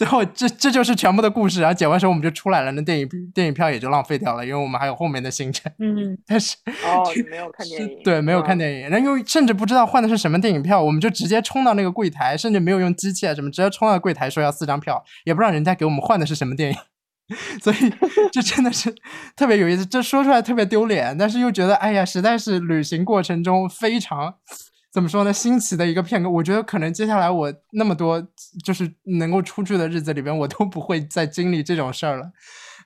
[0.00, 1.60] 最后，这这就是全部的故事。
[1.60, 2.72] 然后剪完手，我们就出来了。
[2.72, 5.70] 那电影电影票也就浪费掉了，因为我们还有后面的行程。
[5.78, 8.02] 嗯， 但是哦，没有看电影。
[8.02, 8.88] 对，没有看电影。
[8.88, 16.78] 然后因为甚至不知道换的是什么电影票，我们就直接冲到那个柜台，甚至没有用机器啊什么，直接冲到柜台说要四张票，也不知道人家给我们换的是什么电影。
[17.60, 17.76] 所以
[18.32, 18.90] 这真的是
[19.36, 19.84] 特别有意思。
[19.84, 24.36] 这说出来特别丢脸，但是又觉得哎呀，实在是旅行过程中非常。
[24.92, 25.32] 怎么说呢？
[25.32, 28.20] 新奇的一个片刻，我觉得可能接下来我那么多
[28.64, 32.32] 就是能够出去的日子里边，我都不会再经历这种事儿了。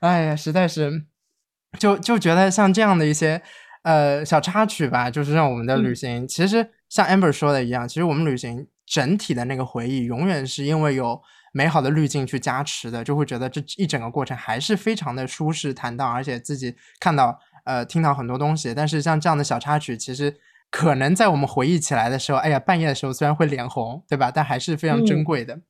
[0.00, 1.06] 哎呀，实在是，
[1.78, 3.40] 就就觉得像这样的一些
[3.84, 11.18] 呃小插曲吧，就是让我们的旅行，其实像 Amber 说的一样，其实我们旅行整体的那个回忆，永远是因为有
[11.54, 18.74] 美好的滤镜去加持的，就会觉得这一整个过程还是非常的舒适坦荡，而且自己看到呃听到很多东西。
[18.74, 20.36] 但是像这样的小插曲，其实。
[20.76, 24.32] 可能在我们回忆起来的时候，哎呀，半夜的时候虽然会脸红，对吧？
[24.34, 25.60] 但还是非常珍贵的。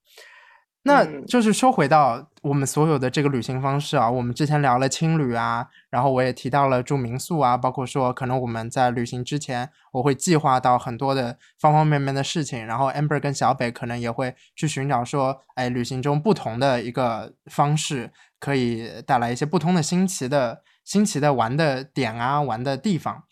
[0.84, 23.24] 那就是说回到我们所有的这个旅行方式啊，我们之前聊了青旅啊，然后我也提到了住民宿啊，包括说可能我们在旅行之前，我会计划到很多的方方面面的事情，然后 Amber 跟小北可能也会去寻找说，哎，旅行中不同的一个方式，可以带来一些不同的新奇的新奇的玩的点啊，玩的地方。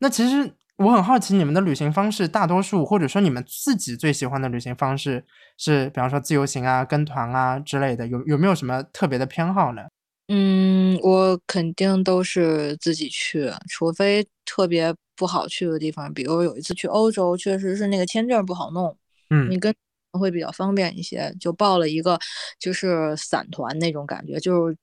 [0.00, 0.56] 那其实。
[0.82, 5.24] 我很好奇，你们的旅行方式，大多数或者说你们自己最喜欢的旅行方式
[5.56, 9.82] 是，比方说自由行啊、跟团啊之类的，有有没有什么特别的偏好呢？
[10.28, 18.96] 嗯，我肯定都是自己去，除非特别不好去的地方，比如有一次去欧洲，确实是那个签证不好弄，
[19.30, 19.72] 嗯，你跟
[20.12, 22.18] 会比较方便一些，就报了一个
[22.58, 24.76] 就是散团那种感觉，就是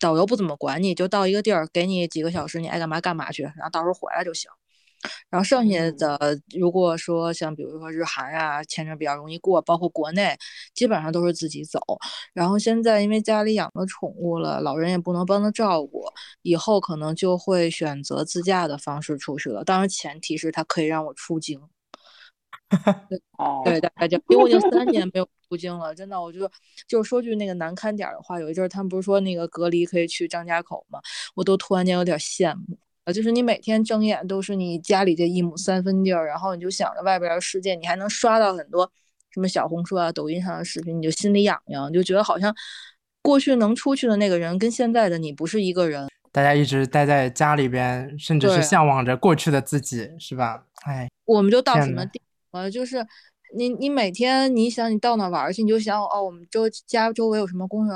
[0.00, 4.50] 导游不怎么管你，就到一个地儿给你几个小时，你爱干嘛干嘛去，然后到时候回来就行。
[5.30, 10.36] 然后剩下的，如果说像比如说日韩啊，签证比较容易过，包括国内，
[10.74, 11.80] 基本上都是自己走。
[12.32, 16.04] 然后现在因为家里养了宠物了，老人也不能帮他照顾，
[16.42, 19.64] 以后可能就会选择自驾的方式出去了。
[19.64, 21.60] 当然前提是他可以让我出境。
[23.64, 26.50] 对，大概就因为我已经三年没有出京了，真的，我就
[26.88, 30.98] 就说句那个难堪点的话，有一阵他们不是说那个隔离可以去张家口吗？
[31.34, 32.78] 我都突然间有点羡慕。
[33.04, 38.88] 呃，就是你每天睁眼都是你家里这一亩三分地儿，然后你就想着外边的世界，你还能刷到很多
[39.30, 42.54] 什么小红书啊、抖音上的视频，你就心里痒痒，就觉得好像
[43.20, 46.08] 过去能出去的那个人跟现在的你不是一个人。
[46.30, 50.64] 大家一直待在家里边，甚至是向往着过去的自己，是吧？
[50.84, 52.20] 哎，我们就到什么地
[52.52, 53.04] 呃，就是。
[53.54, 57.94] 你你每天你想你到哪玩去，你就想哦，我们周家周围有什么公园，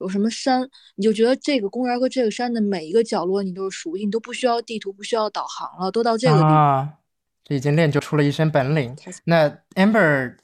[0.00, 6.92] 有什么山，你就觉得这个公园和这个山的每一个角落你都是熟悉，你都不需要地图，不需要导航了，都到这个地方，
[7.44, 8.94] 这已经练就出了一身本领。
[9.24, 10.36] 那 Amber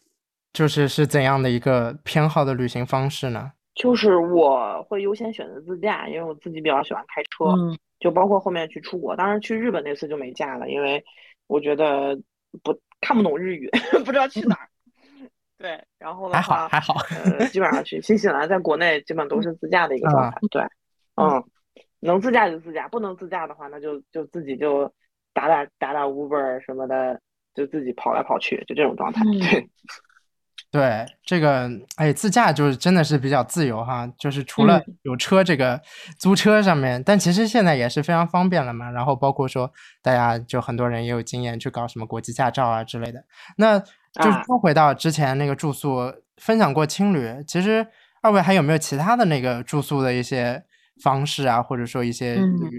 [0.52, 3.52] 就是是怎样的一个偏好的旅行方式呢？
[3.74, 7.54] 就是我会优先选择自驾，因为我自己比较喜欢开车，
[8.00, 11.04] 就包括后面去出国，当然去日本那次就没驾了，因为
[11.46, 12.18] 我觉得
[12.62, 12.72] 不。
[13.04, 13.68] 看不懂日语，
[14.04, 14.68] 不知道去哪儿。
[15.58, 20.38] 对，然后的话还好，呃，基本上去新西兰，在国内基本都是自驾的一个状态。
[20.50, 20.62] 对，
[21.16, 21.42] 嗯，
[22.00, 24.92] 能自驾就自驾，不能自驾的话，那就就自己就
[25.32, 27.20] 打打打打 Uber 什么的，
[27.54, 29.22] 就自己跑来跑去，就这种状态。
[29.24, 29.68] 对。
[30.74, 35.80] 对这个，哎，自驾就是真的是比较自由哈，就是除了有车这个
[36.18, 38.90] 租车上面，但其实现在也是非常方便了嘛。
[38.90, 39.72] 然后包括说，
[40.02, 43.22] 大家就很多人也有经验去搞什么国际驾照啊之类的。
[43.56, 47.86] 那就说回到之前那个住宿，分享过青旅，其实
[48.20, 50.64] 二位还有没有其他的那个住宿的一些？
[51.02, 52.38] 方式啊，或者说一些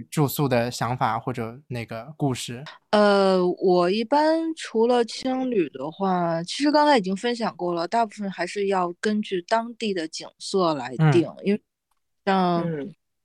[0.09, 2.63] 住宿的想法或者那个故事。
[2.91, 11.61] 呃，我一般除了青旅的话，其实刚才已经分享过了，大部分还是要根据当地的景色来定，因为
[12.25, 12.65] 像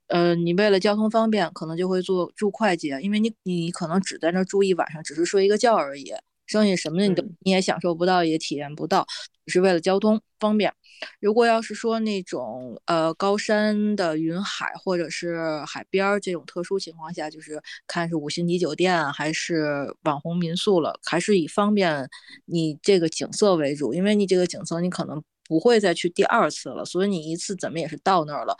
[0.09, 6.13] 呃，你为了交通方便，可能就会做住快捷，因为你你可能只在那住一晚上，只是睡一个觉而已，
[6.47, 9.07] 剩下什么你都你也享受不到，也体验不到，
[9.47, 10.75] 只是为了交通方便。
[11.21, 22.09] 如果要是说那种呃高山的云海或者是海边儿这种特殊情况下，就是看是五星级酒店还是网红民宿了，还是以方便
[22.45, 28.57] 你这个景色为主，因为你这个景色你可能不会再去第二次了，所以你一次怎么也是到那儿了，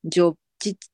[0.00, 0.36] 你就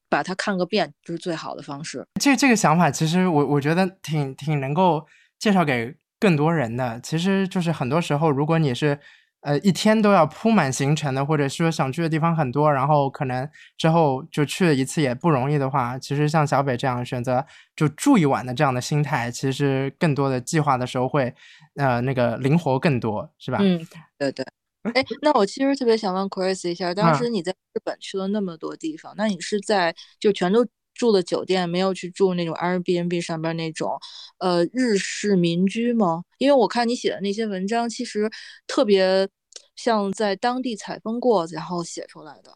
[0.08, 2.06] 把它看个遍，就是最好的方式。
[2.20, 5.06] 这这个想法其实我我觉得挺挺能够
[5.38, 8.98] 介绍给更多人的，其实就是很多时候如果你是。
[9.42, 21.34] 呃，一天都要铺满行程的，或者说想去的地方很多，然后可能之后就去了一次也不容易的话，其实像小北这样选择就住一晚的这样的心态，其实更多的计划的时候会，
[21.76, 23.58] 呃，那个灵活更多，是吧？
[23.60, 23.86] 嗯，
[24.18, 24.44] 对对。
[24.94, 30.66] 哎，那我其实特别想问 Chris 一下，当时你在日本去了那么多地方，那你是在就全都？
[31.00, 33.98] 住的酒店没有去住那种 Airbnb 上边那种，
[34.38, 36.24] 呃，日式民居吗？
[36.36, 38.30] 因为我看你写的那些文章，其实
[38.66, 39.26] 特别
[39.74, 42.52] 像在当地采风过然后写出来的。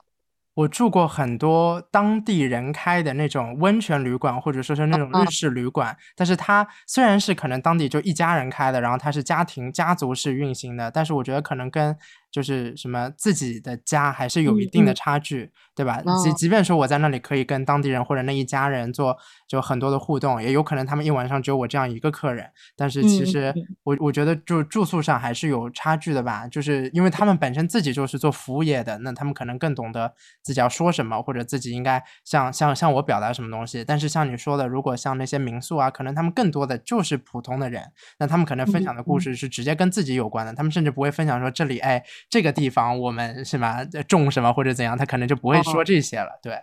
[0.53, 11.97] 我住过很多当地人开的那种温泉旅馆，或者说是那种日式旅馆，但是它虽然是可能当地就一家人开的，然后它是家庭家族式运行的，但是我觉得可能跟
[12.35, 16.03] 就是什么自己的家还是有一定的差距，对吧？
[16.21, 19.17] 即即便说我在那里可以跟当地人或者那一家人做
[19.47, 23.55] 就很多的互动，也有可能他们一晚上只有我这样一个客人，但是其实
[23.85, 30.13] 我我觉得就住宿上还是有差距的吧，就是因为他们本身自己就是做服务业的，那他们可能更懂得
[30.43, 33.85] 自己要说什么，或者自己应该向向向我表达什么东西。
[33.85, 42.03] 但是像你说的，如果像那些民宿啊，可能他们更多的就是普通的人，那他们可能分享的故事是直接跟自己有关的，他们甚至不会分享说这里哎。
[42.29, 46.39] 这个地方我们是吧种什么或者怎样，他可能就不会说这些了。
[46.43, 46.59] 对，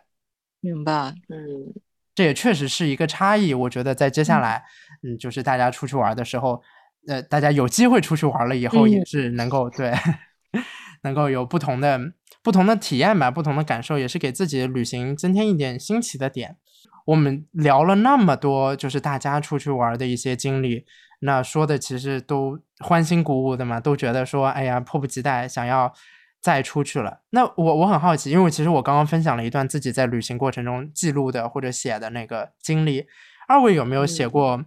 [0.60, 0.92] 明白。
[1.30, 1.74] 嗯，
[2.14, 3.54] 这也确实是一个差异。
[3.54, 4.64] 我觉得在接下来，
[5.04, 6.62] 嗯，就是大家出去玩的时候，
[7.08, 9.94] 呃，大家有机会出去玩了以后，也是能够对，
[11.04, 12.00] 能够有不同的
[12.44, 16.58] 不同的体验吧，不同的感受，也是给自己旅行增添一点新奇的点。
[17.06, 20.86] 我们聊了那么多，就是大家出去玩的一些经历。
[21.24, 25.94] 那说的其实都欢欣鼓舞的嘛，都觉得说，哎呀，迫不及待想要
[26.42, 27.22] 再出去了。
[27.30, 33.06] 那我我很好奇，因为其实我刚刚分享了一段自己在旅行过程中记录的或者写的那个经历，
[33.48, 34.66] 二位有没有写过？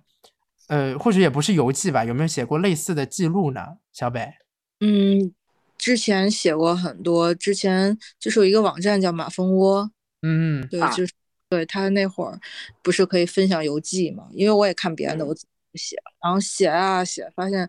[0.68, 3.76] 呃，或许也不是游记吧，有没有写过类似的记录呢？
[3.92, 4.32] 小北，
[4.80, 5.34] 嗯，
[5.76, 9.90] 之前写过很多，之前就是有一个网站叫马蜂窝，
[10.22, 11.12] 嗯，对，就是
[11.50, 12.40] 对他那会儿
[12.80, 14.28] 不是可以分享游记嘛？
[14.32, 15.34] 因为我也看别人的，我。
[15.76, 17.68] 写，然后写啊写，发现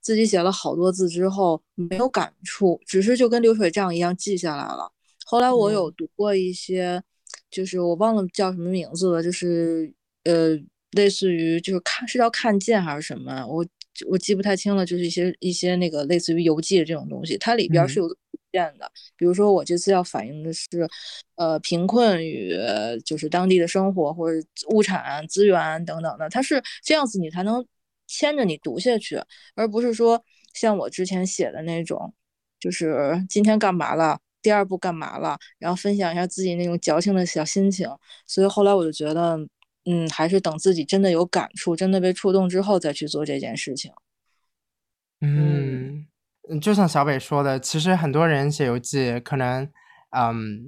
[0.00, 4.90] 自己写了好多字之后没有感触，只是就跟流水账一样记下来了。
[5.24, 7.02] 后来我有读过一些，
[7.50, 9.92] 就是我忘了叫什么名字了，就是
[10.24, 10.58] 呃，
[10.92, 13.66] 类似于就是看是叫看见还是什么，我
[14.08, 18.16] 我记不太清了，就是一些一些那个类似于游记的这种东西，它里边是有。
[18.54, 20.88] 变的，比如说我这次要反映的是，
[21.34, 22.56] 呃，贫困与
[23.04, 27.66] 就是当地的生活或者物产资源等等的，它是这样子，你才能
[28.06, 29.20] 牵着你读下去，
[29.56, 32.14] 而不是说像我之前写的那种，
[32.60, 37.90] 就是今天干嘛了，第二步干嘛了，然后分享一下自己那种矫情的小心情。
[38.24, 39.36] 所以后来我就觉得，
[39.86, 43.90] 嗯，还是等自己真的有感触，真的被触动之后再去做这件事情。
[45.20, 46.06] 嗯。
[46.50, 49.66] 嗯，就像小北说的，其实很多人写游记，可能，
[50.10, 50.60] 嗯，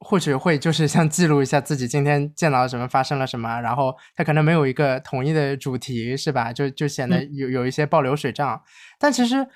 [0.00, 6.52] 或许会就是像记录一下自己今天见到了什么，发生了什么，然后他可能没有一个统一的主题，是吧？
[6.52, 8.60] 就就显得有有一些报流水账。
[8.98, 9.46] 但其实，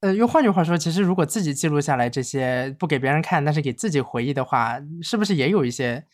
[0.00, 6.04] 呃，又换句话说，其实如果自己记录下来这些，不给别人看，但是给自己回忆的话，是不是也有一些，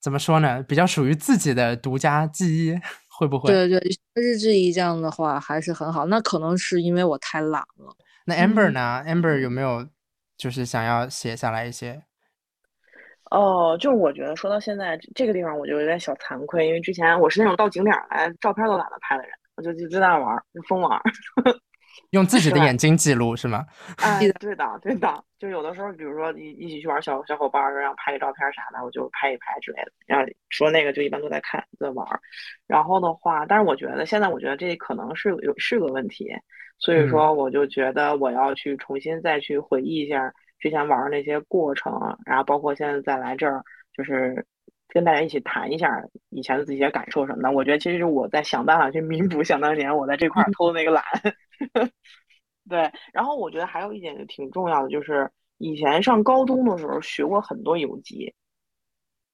[0.00, 0.62] 怎么说呢？
[0.62, 2.74] 比较属于自己的独家记忆。
[3.18, 3.52] 会不会？
[3.52, 3.80] 对对，
[4.14, 6.06] 日志一这样的话还是很好。
[6.06, 7.92] 那可能是因为我太懒了。
[8.24, 9.84] 那 Amber 呢？Amber 有没有
[10.36, 12.04] 就是想要写下来一些？
[13.32, 21.00] 哦，就我觉得说到现在这个地方，我就有点小惭愧，因为之前我是那种到景点来照片都懒得拍的人，我就就在那玩，就疯玩。
[22.10, 23.66] 用自己的眼睛记录是吗？
[23.98, 25.24] 哎，对的，对的。
[25.38, 29.92] 就有的时候，比如说一一起去玩，小小伙伴儿让拍个照片啥的，我就拍一拍之类的。
[30.06, 32.06] 然后说那个就一般都在看，在玩。
[32.66, 36.30] 然后的话，但是我觉得现在我觉得这可能是有是个问题，
[36.78, 41.92] 所以说我就觉得我要去重新再去回忆一下之前玩那些过程，
[42.26, 43.62] 然后包括现在再来这儿，
[43.96, 44.44] 就是
[44.88, 47.52] 跟大家一起谈一下以前的自己的感受什么的。
[47.52, 51.04] 我觉得其实是我在想办法去弥补想当年我在这块偷的那个懒。
[52.68, 58.34] 对，然后我觉得还有一点就挺重要的，就是以前上高中的时候学过很多游记，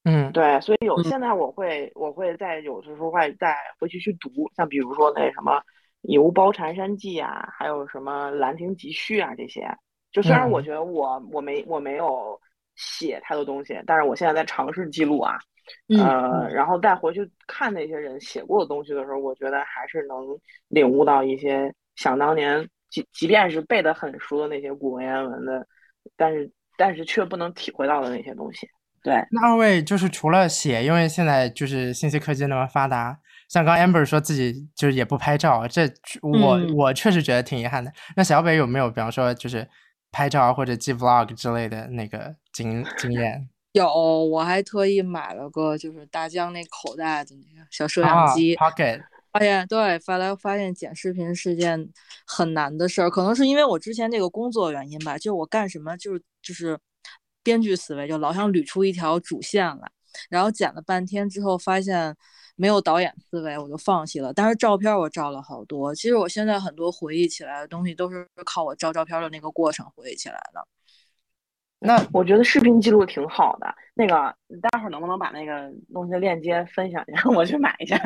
[0.04, 5.58] 嗯，对，所以有现在我会我会在有的时候会再回去去读，像比如说那什么
[6.02, 9.68] 《游褒禅山记》啊，还有什么《兰亭集序》啊这些，
[10.12, 12.40] 就虽然我觉得我我没我没有
[12.76, 15.38] 写太多东西，但是我现在在尝试记录啊，
[15.98, 20.16] 呃，然后再回去看那些人写过的东西的时候，我觉得还是能
[20.68, 25.66] 领悟到一些想当年即即便是背得很熟的那些古文言文的，
[26.16, 28.68] 但是但是却不能体会到的那些东西。
[29.02, 33.14] 对，那二位就是除了写，因为现在就是信息科技那么发达，
[33.50, 35.82] 像刚 Amber 说自己就是也不拍照，这
[36.22, 37.92] 我我确实觉得挺遗憾的。
[38.16, 39.68] 那小北有没有，比方说就是
[40.14, 43.48] 拍照或者记 vlog 之类的那个经 经验？
[43.72, 43.92] 有，
[44.24, 48.54] 我还特意买了个就是大疆那口袋的那个小摄像机。
[48.54, 49.02] Pocket。
[49.32, 51.88] 发现对，发来发现剪视频是件
[52.24, 56.78] 很难的事儿，可能是因为我之前这个工作原因吧，就我干什么就是就是。
[57.46, 59.92] 编剧思维就老想捋出一条主线来，
[60.30, 62.16] 然后剪了半天之后发现
[62.56, 64.32] 没有导演思维，我就放弃了。
[64.32, 70.66] 但是照片我照了好多，其实我现在很多回忆起来的东西都是靠我照照片的那个过程回忆起来的。
[71.80, 77.98] 那我觉得视频记录挺好的，那个你待会儿能不能把那个东西的链接分享一下，我去买一下？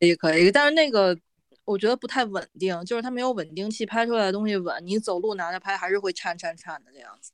[0.00, 1.16] 可以可以，但是那个
[1.64, 7.30] 我觉得不太稳定，就是它没有稳定器拍出来的东西稳，你走路拿着拍还是会颤颤颤的这样子。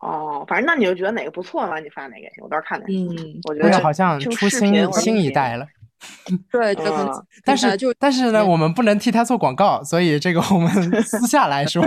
[0.00, 1.78] 哦，反正那你就觉得哪个不错嘛？
[1.80, 2.42] 你发哪个行？
[2.42, 2.88] 我到时候看看。
[2.88, 5.66] 嗯，我觉得好像出新新一代了。
[6.52, 6.76] 对，
[7.44, 10.70] 但是就但是呢，我们不能替他做广告，所以这个我们
[11.02, 11.84] 私下来说。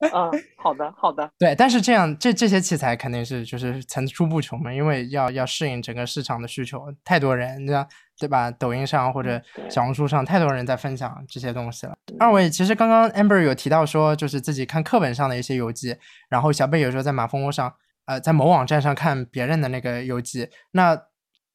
[0.00, 1.30] 嗯，好的，好的。
[1.38, 7.86] 对，但是这样这这些器材肯定是就是层出不穷嘛，因为要要适应整个市场的需求，太多人，对吧？
[8.18, 8.50] 对吧？
[8.50, 11.94] 抖音上或者小红书上，太多人在分享这些东西了。
[12.18, 15.96] 二位其实刚刚 Amber 有提到说，就是自己看课本上的一些游记，
[16.28, 17.74] 然后小贝有时候在马蜂窝上，
[18.06, 20.98] 呃，在某网站上看别人的那个游记，那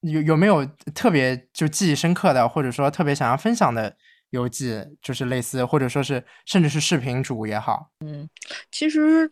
[0.01, 3.95] 有有没有特别就记忆深刻的，或者说特别想要分享的？
[4.36, 7.89] 游记就是类似，或者说是甚至是视频主也好。
[8.01, 8.29] 嗯，
[8.71, 9.31] 其实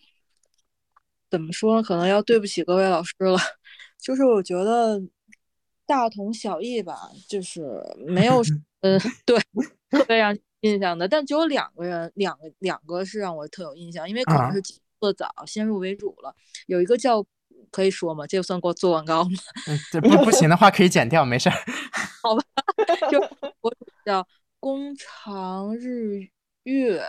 [1.29, 3.37] 怎么说呢，可能要对不起各位老师了。
[4.01, 5.01] 就是我觉得
[5.85, 7.61] 大同小异吧，就是
[8.07, 8.41] 没有，
[8.81, 9.39] 嗯， 对，
[9.89, 11.07] 特别让印象的。
[11.07, 14.61] 但只有两个人，两个两个是让我特有印象，因为可能是
[14.99, 16.35] 做早，先入为主了。
[16.67, 17.25] 有一个叫
[17.71, 18.27] 可以说吗？
[18.27, 19.29] 这个算给我做广告吗？
[19.67, 21.55] 嗯，这不不行的话可以剪掉，没事儿。
[22.21, 22.43] 好吧，
[23.09, 23.19] 就
[23.61, 23.73] 我
[24.05, 24.25] 叫。
[24.63, 26.21] 工长日
[26.63, 27.03] 月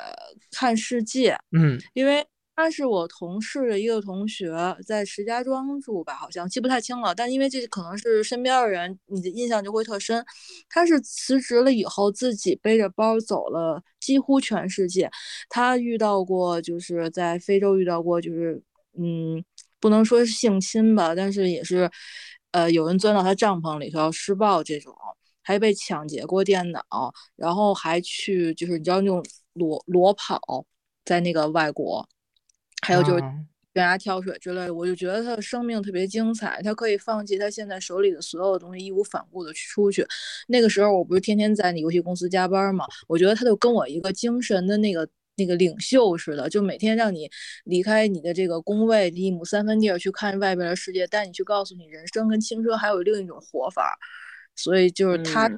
[0.51, 2.27] 看世界，嗯，因为
[2.57, 4.53] 他是我同事的一个同学，
[4.85, 7.15] 在石家庄住吧，好像记不太清了。
[7.15, 10.25] 但因为这可能是身边的人，你的印象就会特深。
[10.69, 15.09] 他是辞职了以后，自己背着包走了几乎全世界。
[15.49, 18.61] 他遇到过，就是在非洲遇到过，就是
[18.99, 19.45] 嗯，
[19.79, 21.89] 不能说是性侵吧，但是也是，
[22.51, 24.93] 呃，有人钻到他帐篷里头要施暴这种。
[25.45, 29.23] 还被抢劫过电脑，然后还去就是你知道那种
[29.53, 30.67] 裸裸跑
[31.05, 32.09] 在那个外国，
[32.83, 33.21] 还有就是
[33.75, 40.07] 悬崖跳水之类的，我就觉得他的生命特别精彩，他可以放弃他现在手里的所有东西，义无反顾的去出去。
[40.49, 47.29] 那个时候我不是天天在那游戏公司加班嘛，我觉得他就跟我一个精神的那个那个领袖似的，就每天让你
[47.65, 53.99] 离开你的这个工位一亩三分地儿去看外边的世界，带你去告诉你人生跟青春还有另一种活法。
[54.57, 55.51] 所以就是他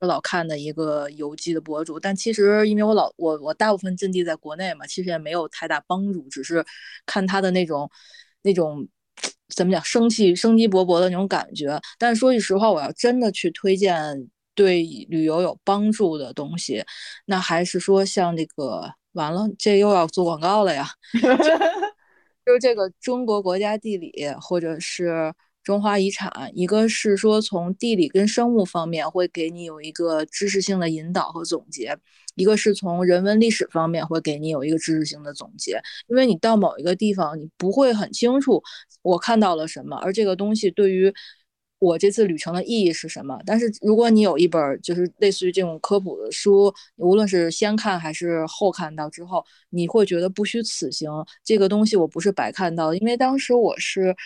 [0.00, 6.64] 老看的一个游记的博主，但其实因为我老我我大部分阵地在国内嘛，其实也没有太大帮助，只是
[7.04, 7.90] 看他的那种
[8.40, 8.88] 那种
[9.54, 11.78] 怎么讲生气生机勃勃的那种感觉。
[11.98, 16.82] 但是说句实话，我要真的去推荐对旅游有帮助的东西，
[17.26, 20.88] 那还是说像这个完了，这又要做广告了呀，
[22.46, 25.34] 就 是这个中国国家地理或者是。
[25.70, 31.96] 中华遗产，一个是说从地理跟生物方面会给你有一个知识性的引导和总结，
[32.34, 35.80] 一个是从人文历史方面会给你有一个知识性的总结。
[36.08, 38.60] 因为你到某一个地方，你不会很清楚
[39.02, 41.14] 我看到了什么，而这个东西对于
[41.78, 43.38] 我这次旅程的意义是什么。
[43.46, 51.08] 但是如果你有一本就是类似于这种科普的书，无论是先看还是后看到之后，你会觉得不虚此行。
[51.44, 54.16] 这个东西我不是白看到的，因为当时我是。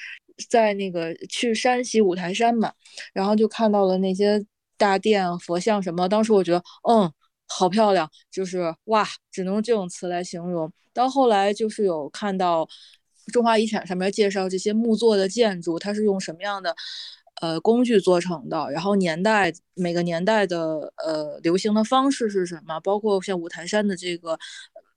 [0.49, 2.73] 在那个去山西五台山嘛，
[3.13, 4.45] 然后就看到了那些
[4.77, 6.09] 大殿、佛像什么。
[6.09, 7.13] 当时我觉得，嗯，
[7.47, 10.73] 好漂亮，就是哇，只能用这种词来形容。
[10.93, 12.69] 到后来就是有看到
[13.33, 16.75] 中华遗产上面介绍这些木做的建筑，它是用什么样的
[17.41, 24.39] 呃工具做成的，然后年代每个年代的呃流行的方式是什么，包括像五台山的这个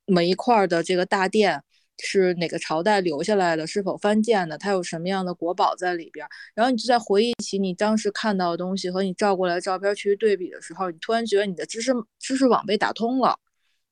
[0.05, 1.63] 每一块的这个大殿。
[1.99, 3.65] 是哪个朝代留下来的？
[3.65, 4.57] 是否翻建的？
[4.57, 6.25] 它有什么样的国宝在里边？
[6.53, 13.37] 然后你就在回忆起你当时看到的东西和你照过来的照片去对比的时候，你突然觉得你的知识知识网被打通了。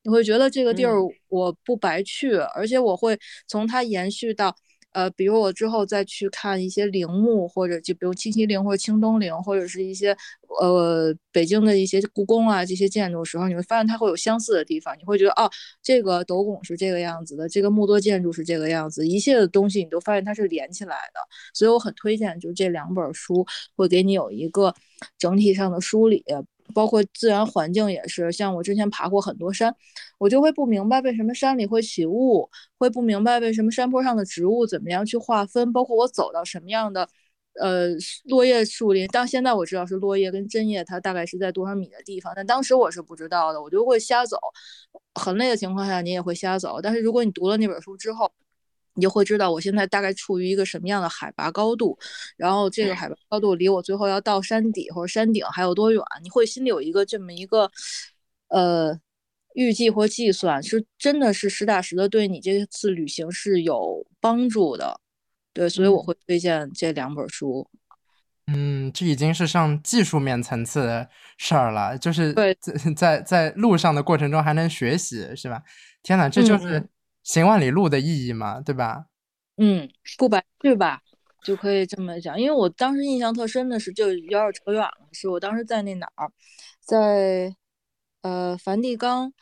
[0.02, 0.94] 你会觉得这个地儿
[1.28, 4.54] 我不白去，而且我会从它延续到。
[4.96, 10.16] 呃，比如我之后再去看一些陵墓，或者就比如清西陵或者清东陵，或者是一些
[10.58, 15.50] 呃北京的一些故宫啊这些建筑的时候，你会发现它会有相似的地方，你会觉得哦，
[15.82, 21.20] 这个斗拱是这个样子的，这个木作建筑是这个样子，一切的东西你都发现它是连起来的，
[21.52, 23.44] 所以我很推荐就是这两本书，
[23.76, 24.74] 会给你有一个
[25.18, 26.24] 整体上的梳理。
[26.74, 29.74] 包括自然环境也是，像我之前爬过很多山，
[30.18, 32.48] 我就会不明白为什么山里会起雾，
[32.78, 37.08] 会不明白为什么山坡上的植物怎么样去划分，包括我走到什么样的，
[37.60, 37.88] 呃，
[38.24, 39.06] 落叶树林。
[39.08, 44.36] 到现在我知道是落叶跟针叶，它大概是在多少米的地方，但当时我是不知道的，我就会瞎走。
[45.14, 46.80] 很累的情况下，你也会瞎走。
[46.82, 48.30] 但是如果你读了那本书之后，
[48.96, 51.96] 你就会知道我现在大概处于一个什么样的海拔高度，
[52.36, 56.02] 然后这个海拔高度离我最后要到山底或者山顶还有多远？
[56.22, 57.70] 你会心里有一个这么一个
[58.48, 58.98] 呃
[59.54, 64.98] 预计或计算，是真的是实打实的对你这次旅行是有帮助的。
[65.52, 67.68] 对，所以我会推荐这两本书。
[68.46, 72.56] 嗯，这已经是上技术面层次的事儿了，就是在
[72.96, 75.62] 在在路上的过程中还能学习，是吧？
[76.02, 76.88] 天哪，这就是。
[77.26, 79.06] 行万里路的意义嘛，对吧？
[79.56, 81.00] 嗯，不白去吧，
[81.44, 82.40] 就可以这么讲。
[82.40, 86.30] 因为我当时印象特深的是，就有点扯远了，是我当时在那哪儿，
[86.80, 87.52] 在
[88.22, 89.32] 呃梵蒂冈，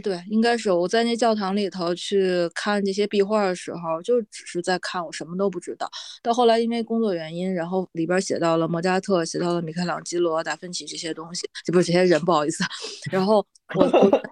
[0.00, 5.90] 对，应该是我在那教堂里头去看这些壁画的时候，就只是在看，我什么都不知道。
[6.22, 12.62] 到后来因为工作原因，然后里边写到了莫扎特，写到了米开朗基罗、达芬奇这些东西，就不是这些人，不好意思。
[13.10, 13.44] 然后
[13.74, 13.84] 我。
[13.86, 14.22] 我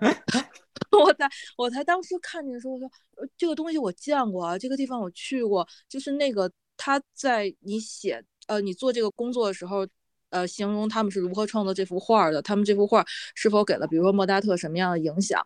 [1.14, 2.91] 才我才当时看见的时候，我说
[3.36, 9.86] 这个东西我见过啊，这个地方我去过，就是那个他在你写呃你做这个工作的时候，
[10.30, 15.41] 呃形容他们是如何创作这幅画的，他们这幅画是否给了比如说莫扎特什么样的影响，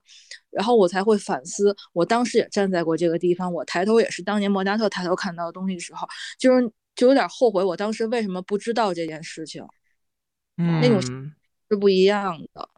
[0.51, 6.07] 然后我才会反思，我当时也站在过这个地方，我抬头也是当年莫扎特抬头看到的东西的时候，
[6.39, 9.65] 就是就有点后悔，我当时为什么不知道这件事情，
[10.57, 11.33] 嗯，那种。
[11.71, 12.69] 是不一样的。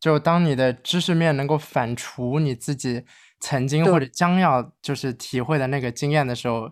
[0.00, 3.04] 就当你的知识面能够反刍你自己
[3.40, 6.70] 曾经或者将要就是体会的那个经验的时候，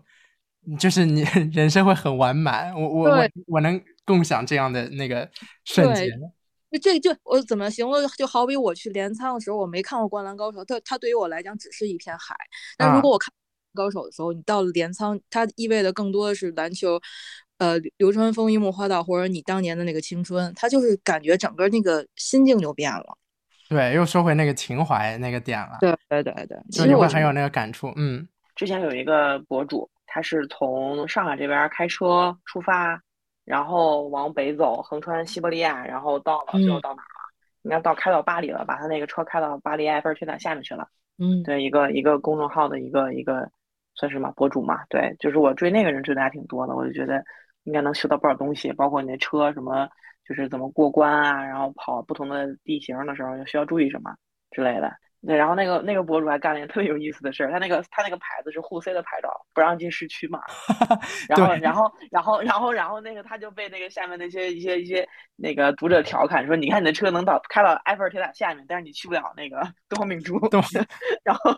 [0.79, 1.23] 就是你
[1.53, 2.73] 人生会很完满。
[2.75, 5.31] 我我我我能共享这样的那个
[5.65, 6.09] 瞬间。
[6.83, 7.95] 这就我怎么形容？
[8.19, 12.35] 就好比我去镰仓的时候，我没看过《灌篮高手》，它它对于我来讲只是一片海。
[12.77, 13.33] 但如果我看
[13.75, 17.01] 高手的时候，你到了镰仓，它意味的更多的是篮球，
[17.65, 23.17] 呃，流川枫、樱木花道，或者你当年的那个青春，他就是感觉整个那个心境就变了。
[23.71, 25.79] 对，又说回那个情怀那个点了。
[25.81, 27.91] 对对对对，就你会很有那个感触。
[27.97, 33.01] 嗯，之前有一个博主，他是从上海这边开车出发，
[33.47, 37.25] 然后往北走，横穿西伯利亚，然后到了最后到哪儿了？
[37.63, 40.87] 应该到开到巴黎了，把他那个车开到巴黎埃菲尔铁塔下面去了。
[41.19, 43.51] 嗯，对，一个一个公众号的一个一个
[43.95, 44.85] 算是什么博主嘛？
[44.91, 47.25] 对，就是我追那个人追的还挺多的，我就觉得
[47.65, 49.89] 应该能学到不少东西，包括你那车什么。
[50.27, 54.11] 就是怎么过关啊，然后跑不同的地形的时候，需要注意什么
[54.53, 54.91] 之类的。
[55.27, 60.41] 对，然后那个那个博主还干了一件特别有意思的事儿，他那个他那个牌子是沪 C 的牌照，不让进市区嘛。
[61.29, 65.07] 然后然后然后然后然后那个他就被那个下面那些一些一些
[65.37, 69.61] 那个读者调侃说，你看你的车能到开到埃菲尔铁塔下面，但是你去不了那个
[69.91, 70.41] 东方明珠。
[71.23, 71.55] 然后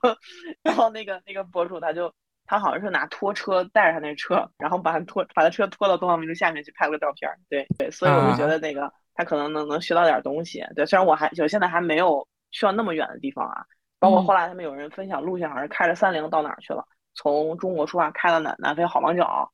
[0.65, 2.13] 然后那个那个博主他就。
[2.47, 7.31] 他好像是拿拖车带着他那车，然后把他拖把他车拖到东方明珠下面去拍了个照片。
[7.49, 10.65] 对对，所以我就觉得那个他可能能能学到点东西。
[10.75, 13.65] 对，虽然我还我现在还没有去到那么远的地方啊，
[13.99, 19.51] 包括后来他们有人分享路线，好像开着三菱到哪儿去了，从中国出发开到南南非好望角。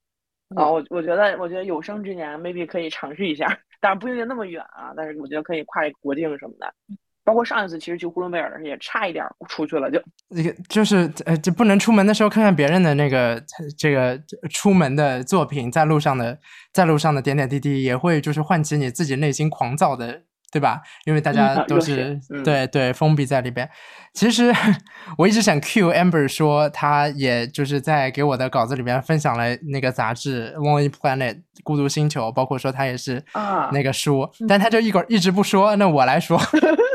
[0.54, 6.74] 啊，我我觉得我觉得有生之年 maybe 可以尝试一下，但是不一定那么远啊，但是我觉得可以跨国境什么的。
[7.24, 13.40] 包括上一次，其实去呼伦贝尔也差一点出去了，就那个就是呃，就不能出门的时候看看别人的那个
[13.78, 14.20] 这个
[14.50, 16.38] 出门的作品，在路上的
[16.72, 20.82] 在路上的点点滴滴，也会就是唤起你自己内心狂躁的，对吧？
[21.04, 23.70] 因为大家都是对对封闭在里边。
[24.14, 24.52] 其实
[25.16, 31.34] 我一直想 cue Amber 说，他也就是在给我的稿子里边分享了那个杂志《Lonely Planet》
[31.64, 33.24] 孤独星球，包括说他也是
[33.72, 36.38] 那个书，但他就一会儿一直不说，那我来说。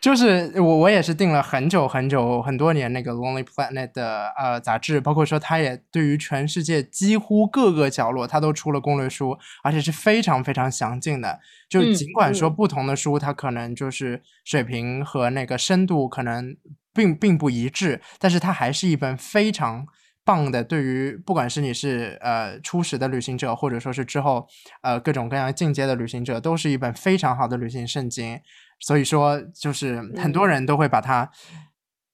[0.00, 11.40] 就是我我也是订了很久很久很多年那个 Lonely Planet 的呃杂志，包括说它也对于全世界几乎各个角落，它都出了攻略书，而且是非常非常详尽的。
[11.70, 16.54] 就尽管说不同的书，它可能就是水平和那个深度可能
[16.92, 19.86] 并并不一致，但是它还是一本非常
[20.22, 24.46] 棒的，对于不管是你是呃初始的旅行者，或者说是之后
[24.82, 28.38] 呃各种各样进阶的旅行者，都是一本非常好的旅行圣经。
[28.80, 31.30] 所以说，就是很多人都会把它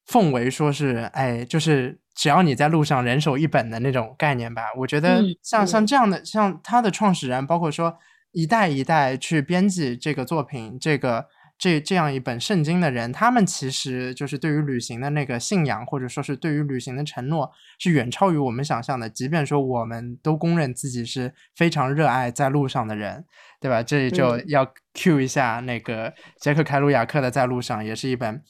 [0.07, 4.65] 奉为说是，哎，就是只要你在路上人手一本的那种概念吧。
[4.77, 7.99] 我觉得像像这样的，像他的创始人，包括说
[8.33, 11.27] 一代一代去编辑这个作品，这个。
[11.61, 19.11] 这这样一本圣经的人，他们其实就是对于旅行的那个信仰，或者说是对于旅行的承诺，是远超于我们想象的。
[19.11, 23.27] 即便说我们都公认自己是非常热爱在路上的人，
[23.61, 23.83] 对吧？
[23.83, 24.65] 这里就要
[24.95, 28.43] cue 一下那个杰克凯鲁亚克的《在路上》，也是一本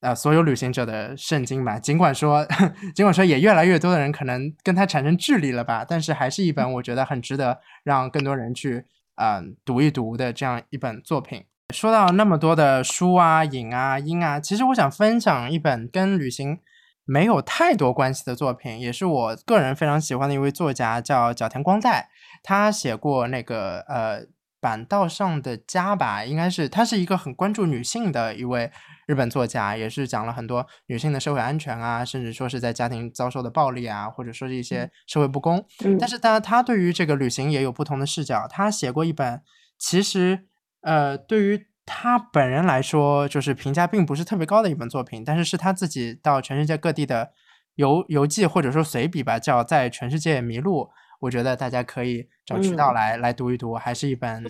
[0.00, 1.78] 呃所有旅行者的圣经吧。
[1.78, 2.44] 尽管说，
[2.96, 8.84] 尽管说也越来越多的人可能跟他产生距离了吧，但是还是一本我觉得很值得让更多人去
[9.14, 11.44] 嗯读一读的这样一本作品。
[11.74, 16.60] 说到那么多的书啊、影啊、音啊，其实我想分享一本跟旅行
[17.04, 22.08] 没有太多关系的作品，也是我个人非常喜欢的一位作家，叫角田光代。
[22.42, 24.22] 他写过那个呃
[24.60, 28.70] 《板道上的家》吧，应该是他是一个很关注女性的一位
[29.06, 35.66] 日本作家，也是讲了很多女性的社会安全啊，甚至说是在家庭遭受的暴力啊，或者说是一些社会不公。
[35.98, 38.46] 但是他他对于这个旅行也有不同的视角。
[38.48, 39.42] 他写过一本，
[39.76, 40.46] 其实。
[40.86, 47.32] 呃，对于他本人来说，就是评价并不是特别高的一本作品，但是是他自己到全世界各地的
[47.74, 50.88] 游游记或者说随笔吧，叫在全世界迷路。
[51.18, 54.44] 我觉得大家可以找渠道来来读一读，还是一本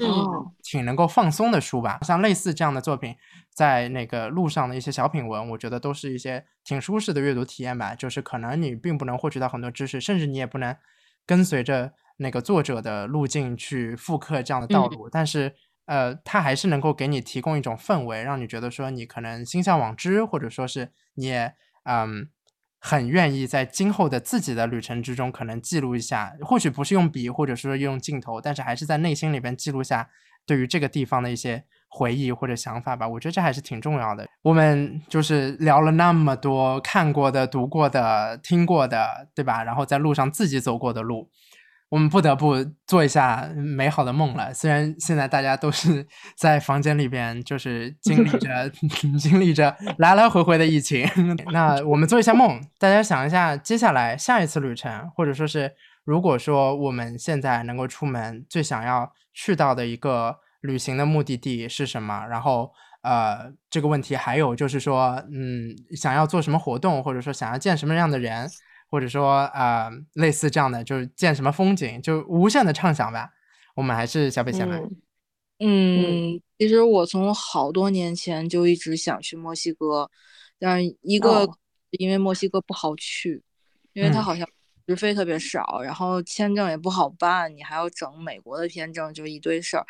[0.63, 2.01] 挺能够放松的书吧。
[2.03, 3.15] 像类似这样的作品，
[3.55, 7.95] 在那个路上的一些小品文，我觉得都是一些挺舒适的阅读体验吧。
[7.95, 10.77] 就是可能你并不能获取到很多知识，甚至你也不能
[11.25, 15.55] 跟随着那个作者的路径去复刻这样的道路，但是。
[15.87, 21.55] 呃，它还是能够给你提供一种氛围，让你觉得说你可能心向往之，或者说是你也
[21.85, 22.29] 嗯
[22.79, 30.09] 很愿意在今后的自己的旅程之中，可能记录一下，或许不是用笔，或者说用镜头，但是还是在内心里边记录下
[30.45, 33.09] 对于这个地方的一些回忆或者想法吧。
[33.09, 34.29] 我觉得这还是挺重要的。
[34.43, 39.65] 我们就是聊了那么多看过的、读过的、听过的，对吧？
[39.65, 41.31] 然后在路上自己走过的路。
[41.89, 42.57] 我们不得不
[42.87, 44.53] 做一下美好的梦了。
[44.53, 46.05] 虽然现在大家都是
[46.37, 48.71] 在房间里边，就是 经历着
[49.19, 51.09] 经历着来来回回的疫情。
[51.53, 55.73] 那我们做一下梦，大家想一下，接下来下一次旅程，或者说是
[56.05, 62.27] 如果说我们现在能够出门，最想要去到的一个旅行的目的地是什么？
[62.27, 62.73] 然后，
[63.03, 68.49] 呃，这个问题还有就是说，嗯，想要做什么活动，或者说想要见什么样的人？
[68.89, 73.31] 或者说啊，类似这样的，就是见什么风景，就无限的畅想吧。
[73.75, 74.81] 我们还是小北先来。
[75.59, 80.11] 嗯，其实我从好多年前就一直想去墨西哥，
[80.59, 81.49] 但是一个
[81.91, 83.43] 因为墨西哥不好去，
[83.93, 84.49] 因为它好像
[84.87, 89.85] 直飞特别少，然后签证也不好办，你还要整美国的签证，就一堆事儿。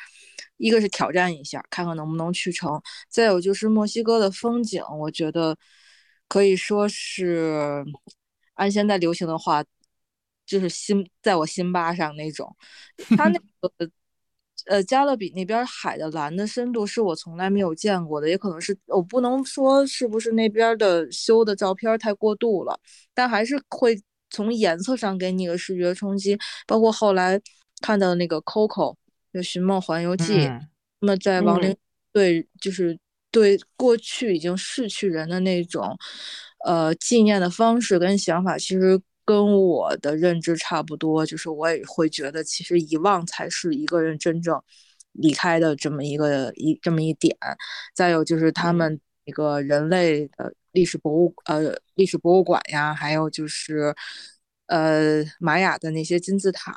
[0.56, 2.80] 一个是挑战一下，看看能不能去成。
[3.08, 5.56] 再有就是墨西哥的风景，我觉得
[6.28, 7.84] 可以说是。
[8.56, 9.64] 按现在流行的话，
[10.44, 12.54] 就是心在我心巴上那种。
[13.16, 13.70] 它那 个
[14.66, 22.76] 呃，加勒比那边海的蓝的深度是我从来没有见过的，也可能是我不能说是不是那边的修的照片太过度了，
[23.14, 23.96] 但还是会
[24.30, 26.36] 从颜色上给你一个视觉冲击。
[26.66, 27.40] 包括后来
[27.82, 28.96] 看到那个 Coco
[29.32, 30.40] 就《寻梦环游记》，
[31.00, 31.76] 那么在亡灵
[32.12, 32.98] 对就是
[33.30, 35.96] 对过去已经逝去人的那种。
[36.66, 44.60] 呃，纪念的方式跟想法其实跟我的认知差不多，就是我也会觉得，其实遗忘才是一个人真正
[45.12, 47.36] 离开的这么一个一这么一点。
[47.94, 53.94] 再有就是他们一个人类的历史博物呃历史博物馆呀，还有就是
[54.66, 56.76] 呃玛雅的那些金字塔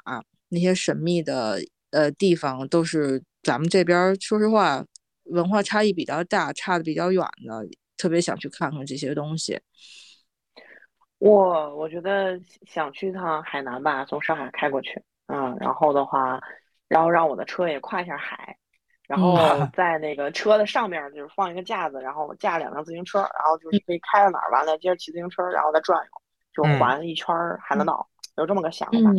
[0.49, 1.59] 那些神秘的
[1.89, 4.85] 呃地方，都是咱们这边说实话
[5.23, 7.67] 文化差异比较大，差的比较远的。
[7.99, 9.59] 特别想去看看这些东西。
[11.19, 16.39] 我我觉得想去趟海南吧，从上海开过去，嗯，然后的话，
[16.87, 18.57] 然后让我的车也跨一下海，
[19.05, 19.35] 然后
[19.75, 26.11] 在那个车的上面就是放一个架子，然后架两辆自行车，然后就是可以开到哪儿，完了接着骑自行车，然后再转悠，
[26.53, 28.07] 就环一圈海南岛，
[28.37, 29.11] 有这么个想法。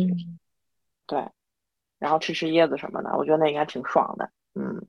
[1.05, 1.23] 对，
[1.99, 4.27] 然后吃吃椰子什么的，我觉得那应该挺爽的。
[4.55, 4.83] 嗯，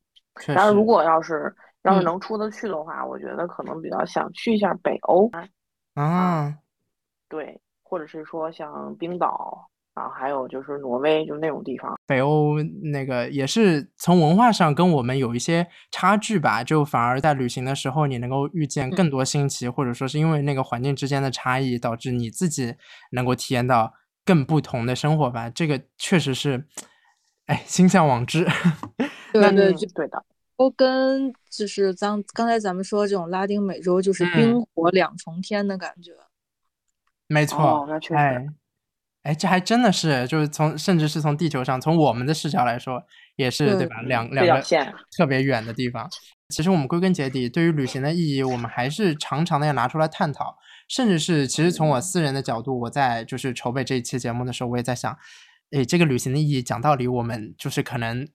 [0.47, 1.55] 然后如果要是。
[1.85, 5.31] 要是能出得去的话，我觉得可能比较想去一下北欧
[5.95, 6.55] 啊，
[7.29, 11.95] 对，或者是说像冰岛啊，还有就是挪威，就那种地方。
[12.07, 12.55] 北欧
[12.93, 22.75] 那个也是从文化上跟我们有一些差距吧，就反而在旅行的时候，你能够遇见更多新奇，或者说是因为那个环境之间的差异，导致你自己
[23.11, 23.93] 能够体验到
[24.25, 25.51] 更不同的生活吧。
[25.51, 26.67] 这个确实是，
[27.47, 28.47] 哎，心向往之。
[29.33, 30.32] 对对对的，都
[30.71, 36.13] 跟就是咱刚才咱们说这种拉丁美洲，就是冰火两重天的感觉。
[37.27, 38.47] 没错，那确实。
[39.23, 43.01] 哎，这还真的是，就是从甚至是从地球上，从我们的视角来说，
[43.37, 44.03] 也是对吧？
[44.03, 44.63] 两两个
[45.17, 46.11] 特别远的地方。
[46.49, 50.59] 其实我们归根结底，对于旅行的意义，我们还是常常的要拿出来探讨。
[50.89, 55.17] 甚至是，其实从我私人的角度，我在就是筹备这一期节目的时候，我也在想，
[55.71, 58.29] 哎，这个旅行的意义，讲道理，我们就是可能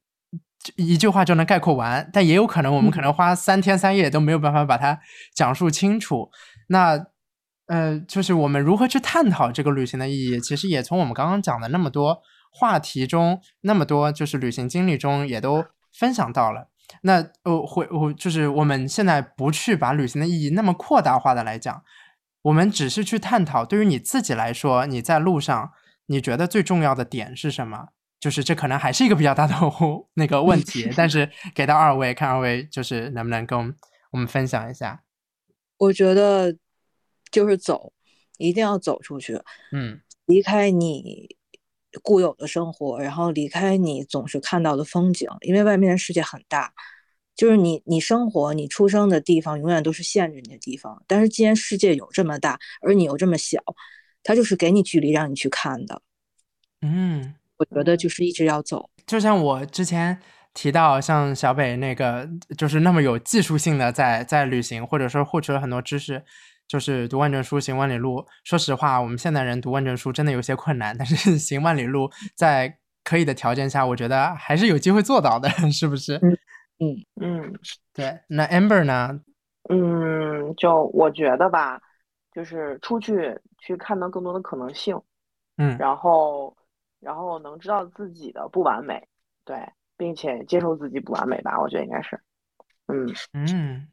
[0.76, 5.00] 一句话就能概括完，但也有可能我们可能花三天三夜都没有办法把它
[5.34, 6.30] 讲述清楚。
[6.70, 7.08] 那。
[7.70, 16.70] 呃，就是我们如何去探讨这个旅行的意义，其实也从我们刚刚讲的那么多话题中，那么多就是旅行经历中，也都分享到了。
[17.02, 21.84] 那呃，会我就是我们现在不去把旅行的意义那么扩大化的来讲，
[22.44, 25.74] 我们只是去探讨，对于你自己来说，你在路上
[26.06, 27.90] 你觉得最重要的点是什么？
[28.20, 29.56] 就是这可能还是一个比较大的
[30.16, 33.76] 那个问题， 但是给到二位，看二位就是能不能跟
[34.12, 35.04] 我们分享一下？
[35.78, 36.56] 我觉得。
[37.30, 37.92] 就是走，
[38.38, 39.38] 一定要走出去，
[39.74, 41.36] 嗯，离开你
[42.02, 46.74] 固有的生活，然后离开你总是看到的风景，因为外面的世界很大，
[47.36, 53.62] 就是你你生活你出生的地方永远都是限制你的地方，但是既然世界有这么大，而你又这么小，
[54.24, 56.02] 它就是给你距离让你去看的，
[56.82, 60.20] 嗯，我觉得就是一直要走，就像我之前
[60.54, 62.28] 提到，像小北那个
[62.58, 66.24] 就是那么有技术性的在在旅行，或者说获取了很多知识。
[66.68, 68.26] 就是读万卷书，行万里路。
[68.44, 76.18] 说实话，我们现代人读万卷书真的有些困难，但是 行万里路，在可以的条件下，我觉得还是有机会做到的， 是不是？
[76.18, 76.38] 嗯
[76.80, 77.54] 嗯嗯，
[77.94, 78.20] 对。
[78.28, 79.18] 那 Amber 呢？
[79.70, 81.80] 嗯，就我觉得吧，
[82.34, 85.02] 就是出去去看到更多的可能性，
[85.56, 86.54] 嗯，然后
[87.00, 89.08] 然后能知道自己的不完美，
[89.46, 89.58] 对，
[89.96, 92.20] 并且接受自己不完美吧，我觉得应该是，
[92.88, 93.08] 嗯。
[93.34, 93.88] 嗯，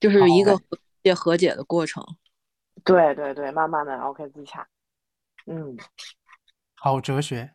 [0.00, 0.58] 就是一个。
[1.02, 2.00] 解和解的过程，
[2.84, 4.64] 对对对，慢慢的 OK 自洽，
[5.46, 5.76] 嗯，
[6.76, 7.50] 好哲学，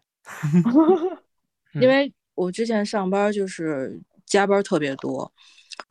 [1.79, 5.31] 因为我之前上班就是加班特别多，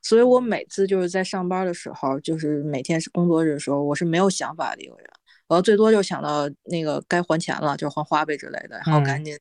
[0.02, 5.10] 所以我每次就是在上班的时候，就是每天是工作日的时候，我是没有想法的一个人，
[5.48, 9.36] 我最多就想到那个该还钱了，就是还花呗之类的，然后赶紧。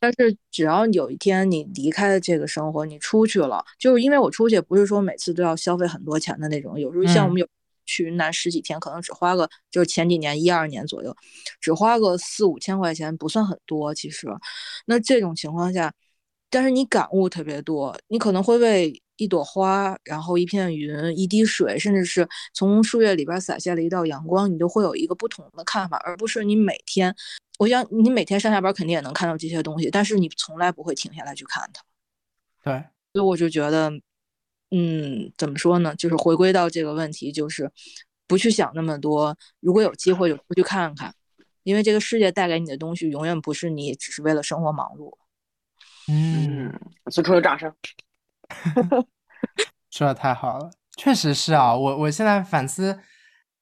[0.00, 7.48] 但是只要有一天你离开了这个生活，你出去了，就是因为我出去不是说每次都要消费很多钱的那种，有时候像我们有
[7.86, 11.16] 去云南十几天，可能只花个就是前几年一二年左右，
[11.60, 13.94] 只花个四五千块钱不算很多。
[13.94, 14.26] 其实，
[14.86, 15.92] 那这种情况下，
[16.50, 27.14] 但是你感悟特别多，你可能会为一朵花，然后一片云，一滴水，甚至是从树叶里边洒下了一道阳光，你都会有一个不同的看法，而不是你每天。
[27.58, 31.82] 我想你每天上下班肯定也能看到这些东西，但是你从来不会停下来去看它。
[32.64, 33.92] 对，所以我就觉得，
[34.72, 35.94] 嗯，怎么说呢？
[35.94, 37.70] 就是回归到这个问题，就是
[38.26, 39.36] 不去想那么多。
[39.60, 41.14] 如果有机会，就出去看看，
[41.62, 45.16] 因为这个世界带给你的东西，永远不是你只是为了生活忙碌。
[46.08, 46.72] 嗯，
[47.12, 47.72] 此处有掌声。
[49.90, 51.74] 说的太好了，确实是啊。
[51.74, 52.98] 我我现在反思。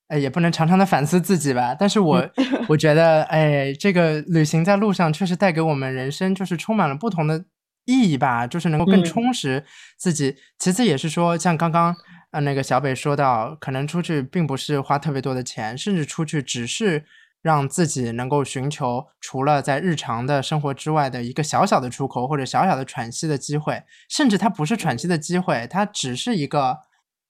[0.09, 1.75] 哎，也不能常常的反思自己吧。
[1.75, 2.31] 但是我
[2.69, 7.43] 我觉得，哎，这个旅行在路上确实带给我们人生就是充满了不同的
[7.87, 9.65] 意义吧，就是能够更充实
[9.97, 10.37] 自己。
[10.59, 11.97] 其次也是说，像刚刚
[12.31, 17.07] 呃那个小北说到，可能出去并不是花特别多的钱，甚至出去只是
[17.43, 23.83] 让自己能够寻求除了在日常的生活之外的一个小小的出口，或者小小的喘息的机会。
[24.09, 26.79] 甚至它不是喘息的机会，它只是一个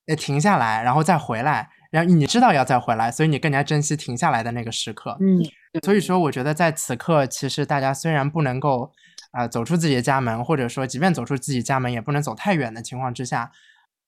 [0.06, 1.70] 呃停下来，然后再回来。
[1.90, 5.14] 然后你知道要再回来，所以你更加珍惜停下来的那个时刻。
[5.20, 5.38] 嗯，
[5.84, 8.90] 所以说，我觉得在此刻，其实大家虽然不能够
[9.32, 13.50] 啊走出自己的家门，或者说，即便走出自己家门，也不能走太远的情况之下，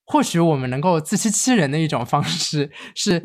[0.06, 3.22] 或许我们能够自欺欺人的一种方式，是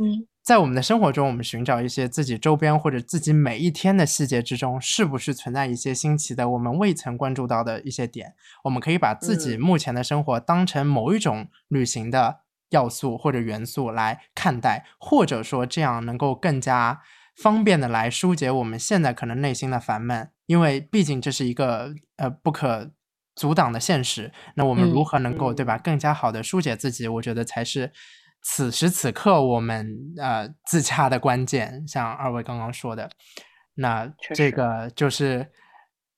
[0.49, 8.33] 在我们的生活中，我们寻找一些自己周边或者自己每一天的细节之中，是不是存在一些新奇的、我们未曾关注到的一些点？
[8.63, 12.39] 我们可以把自己目前的生活当成某一种旅行的。
[12.71, 17.01] 要素或者元素来看待，或者说这样能够更加
[17.35, 22.91] 方便的来疏解我们现在可能内心的烦闷，因为毕竟这是一个呃不可
[23.35, 24.31] 阻挡的现实。
[24.55, 27.07] 那我们如何能够对吧更加好的疏解自己？
[27.07, 27.91] 我觉得才是
[28.41, 29.87] 此时此刻我们
[30.17, 31.87] 呃自洽的关键。
[31.87, 33.09] 像二位刚刚说的，
[33.75, 35.51] 那这个就是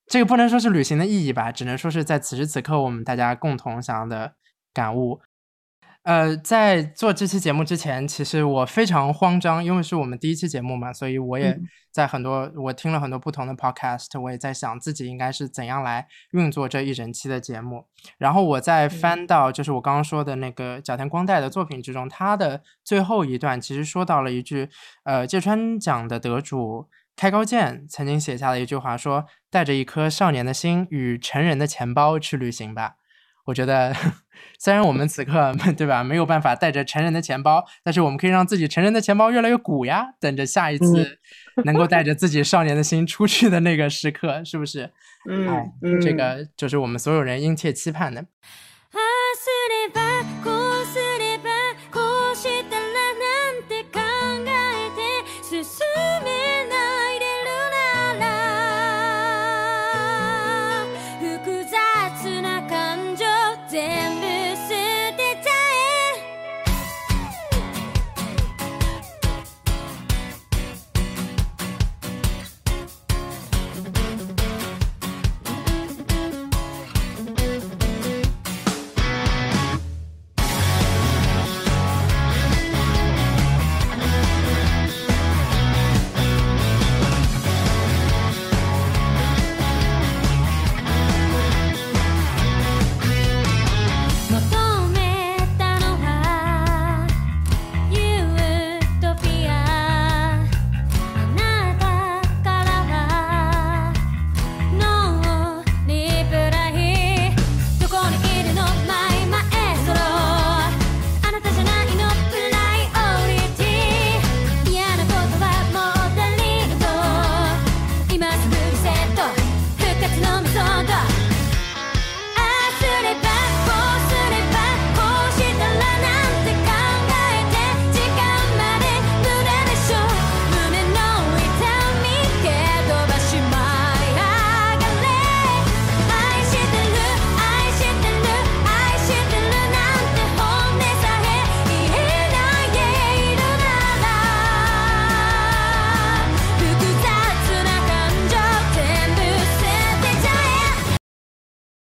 [0.07, 4.33] 这个不能说是旅行的意义吧，只能说是在此时此刻我们大家共同想要的
[4.73, 5.21] 感悟。
[6.03, 11.59] 呃，在做这期节目之前，其实我非常慌张，因为是我们第一期节目嘛，所以我也
[11.91, 17.85] 在很多我听了很多不同的 podcast，我也在想自己应该是怎样来运作这一整期的节目。
[18.17, 24.69] 然后我在翻到就是我刚刚说的那个角田光代的作品之中，他的最后一段其实说到了一句，
[25.03, 32.95] 呃，芥川奖的得主开高健曾经写下的一句话，说带着一颗少年的心与成人的钱包去旅行吧。
[33.45, 33.95] 我觉得，
[34.59, 41.19] 虽然我们此刻对吧没有办法带着成人的钱包，但是我们可以让自己成人的钱包越来越鼓呀，等着下一次
[41.65, 44.91] 能够带着自己少年的心出去的那个时刻，是不是？
[45.29, 48.25] 嗯，这个就是我们所有人殷切期盼的。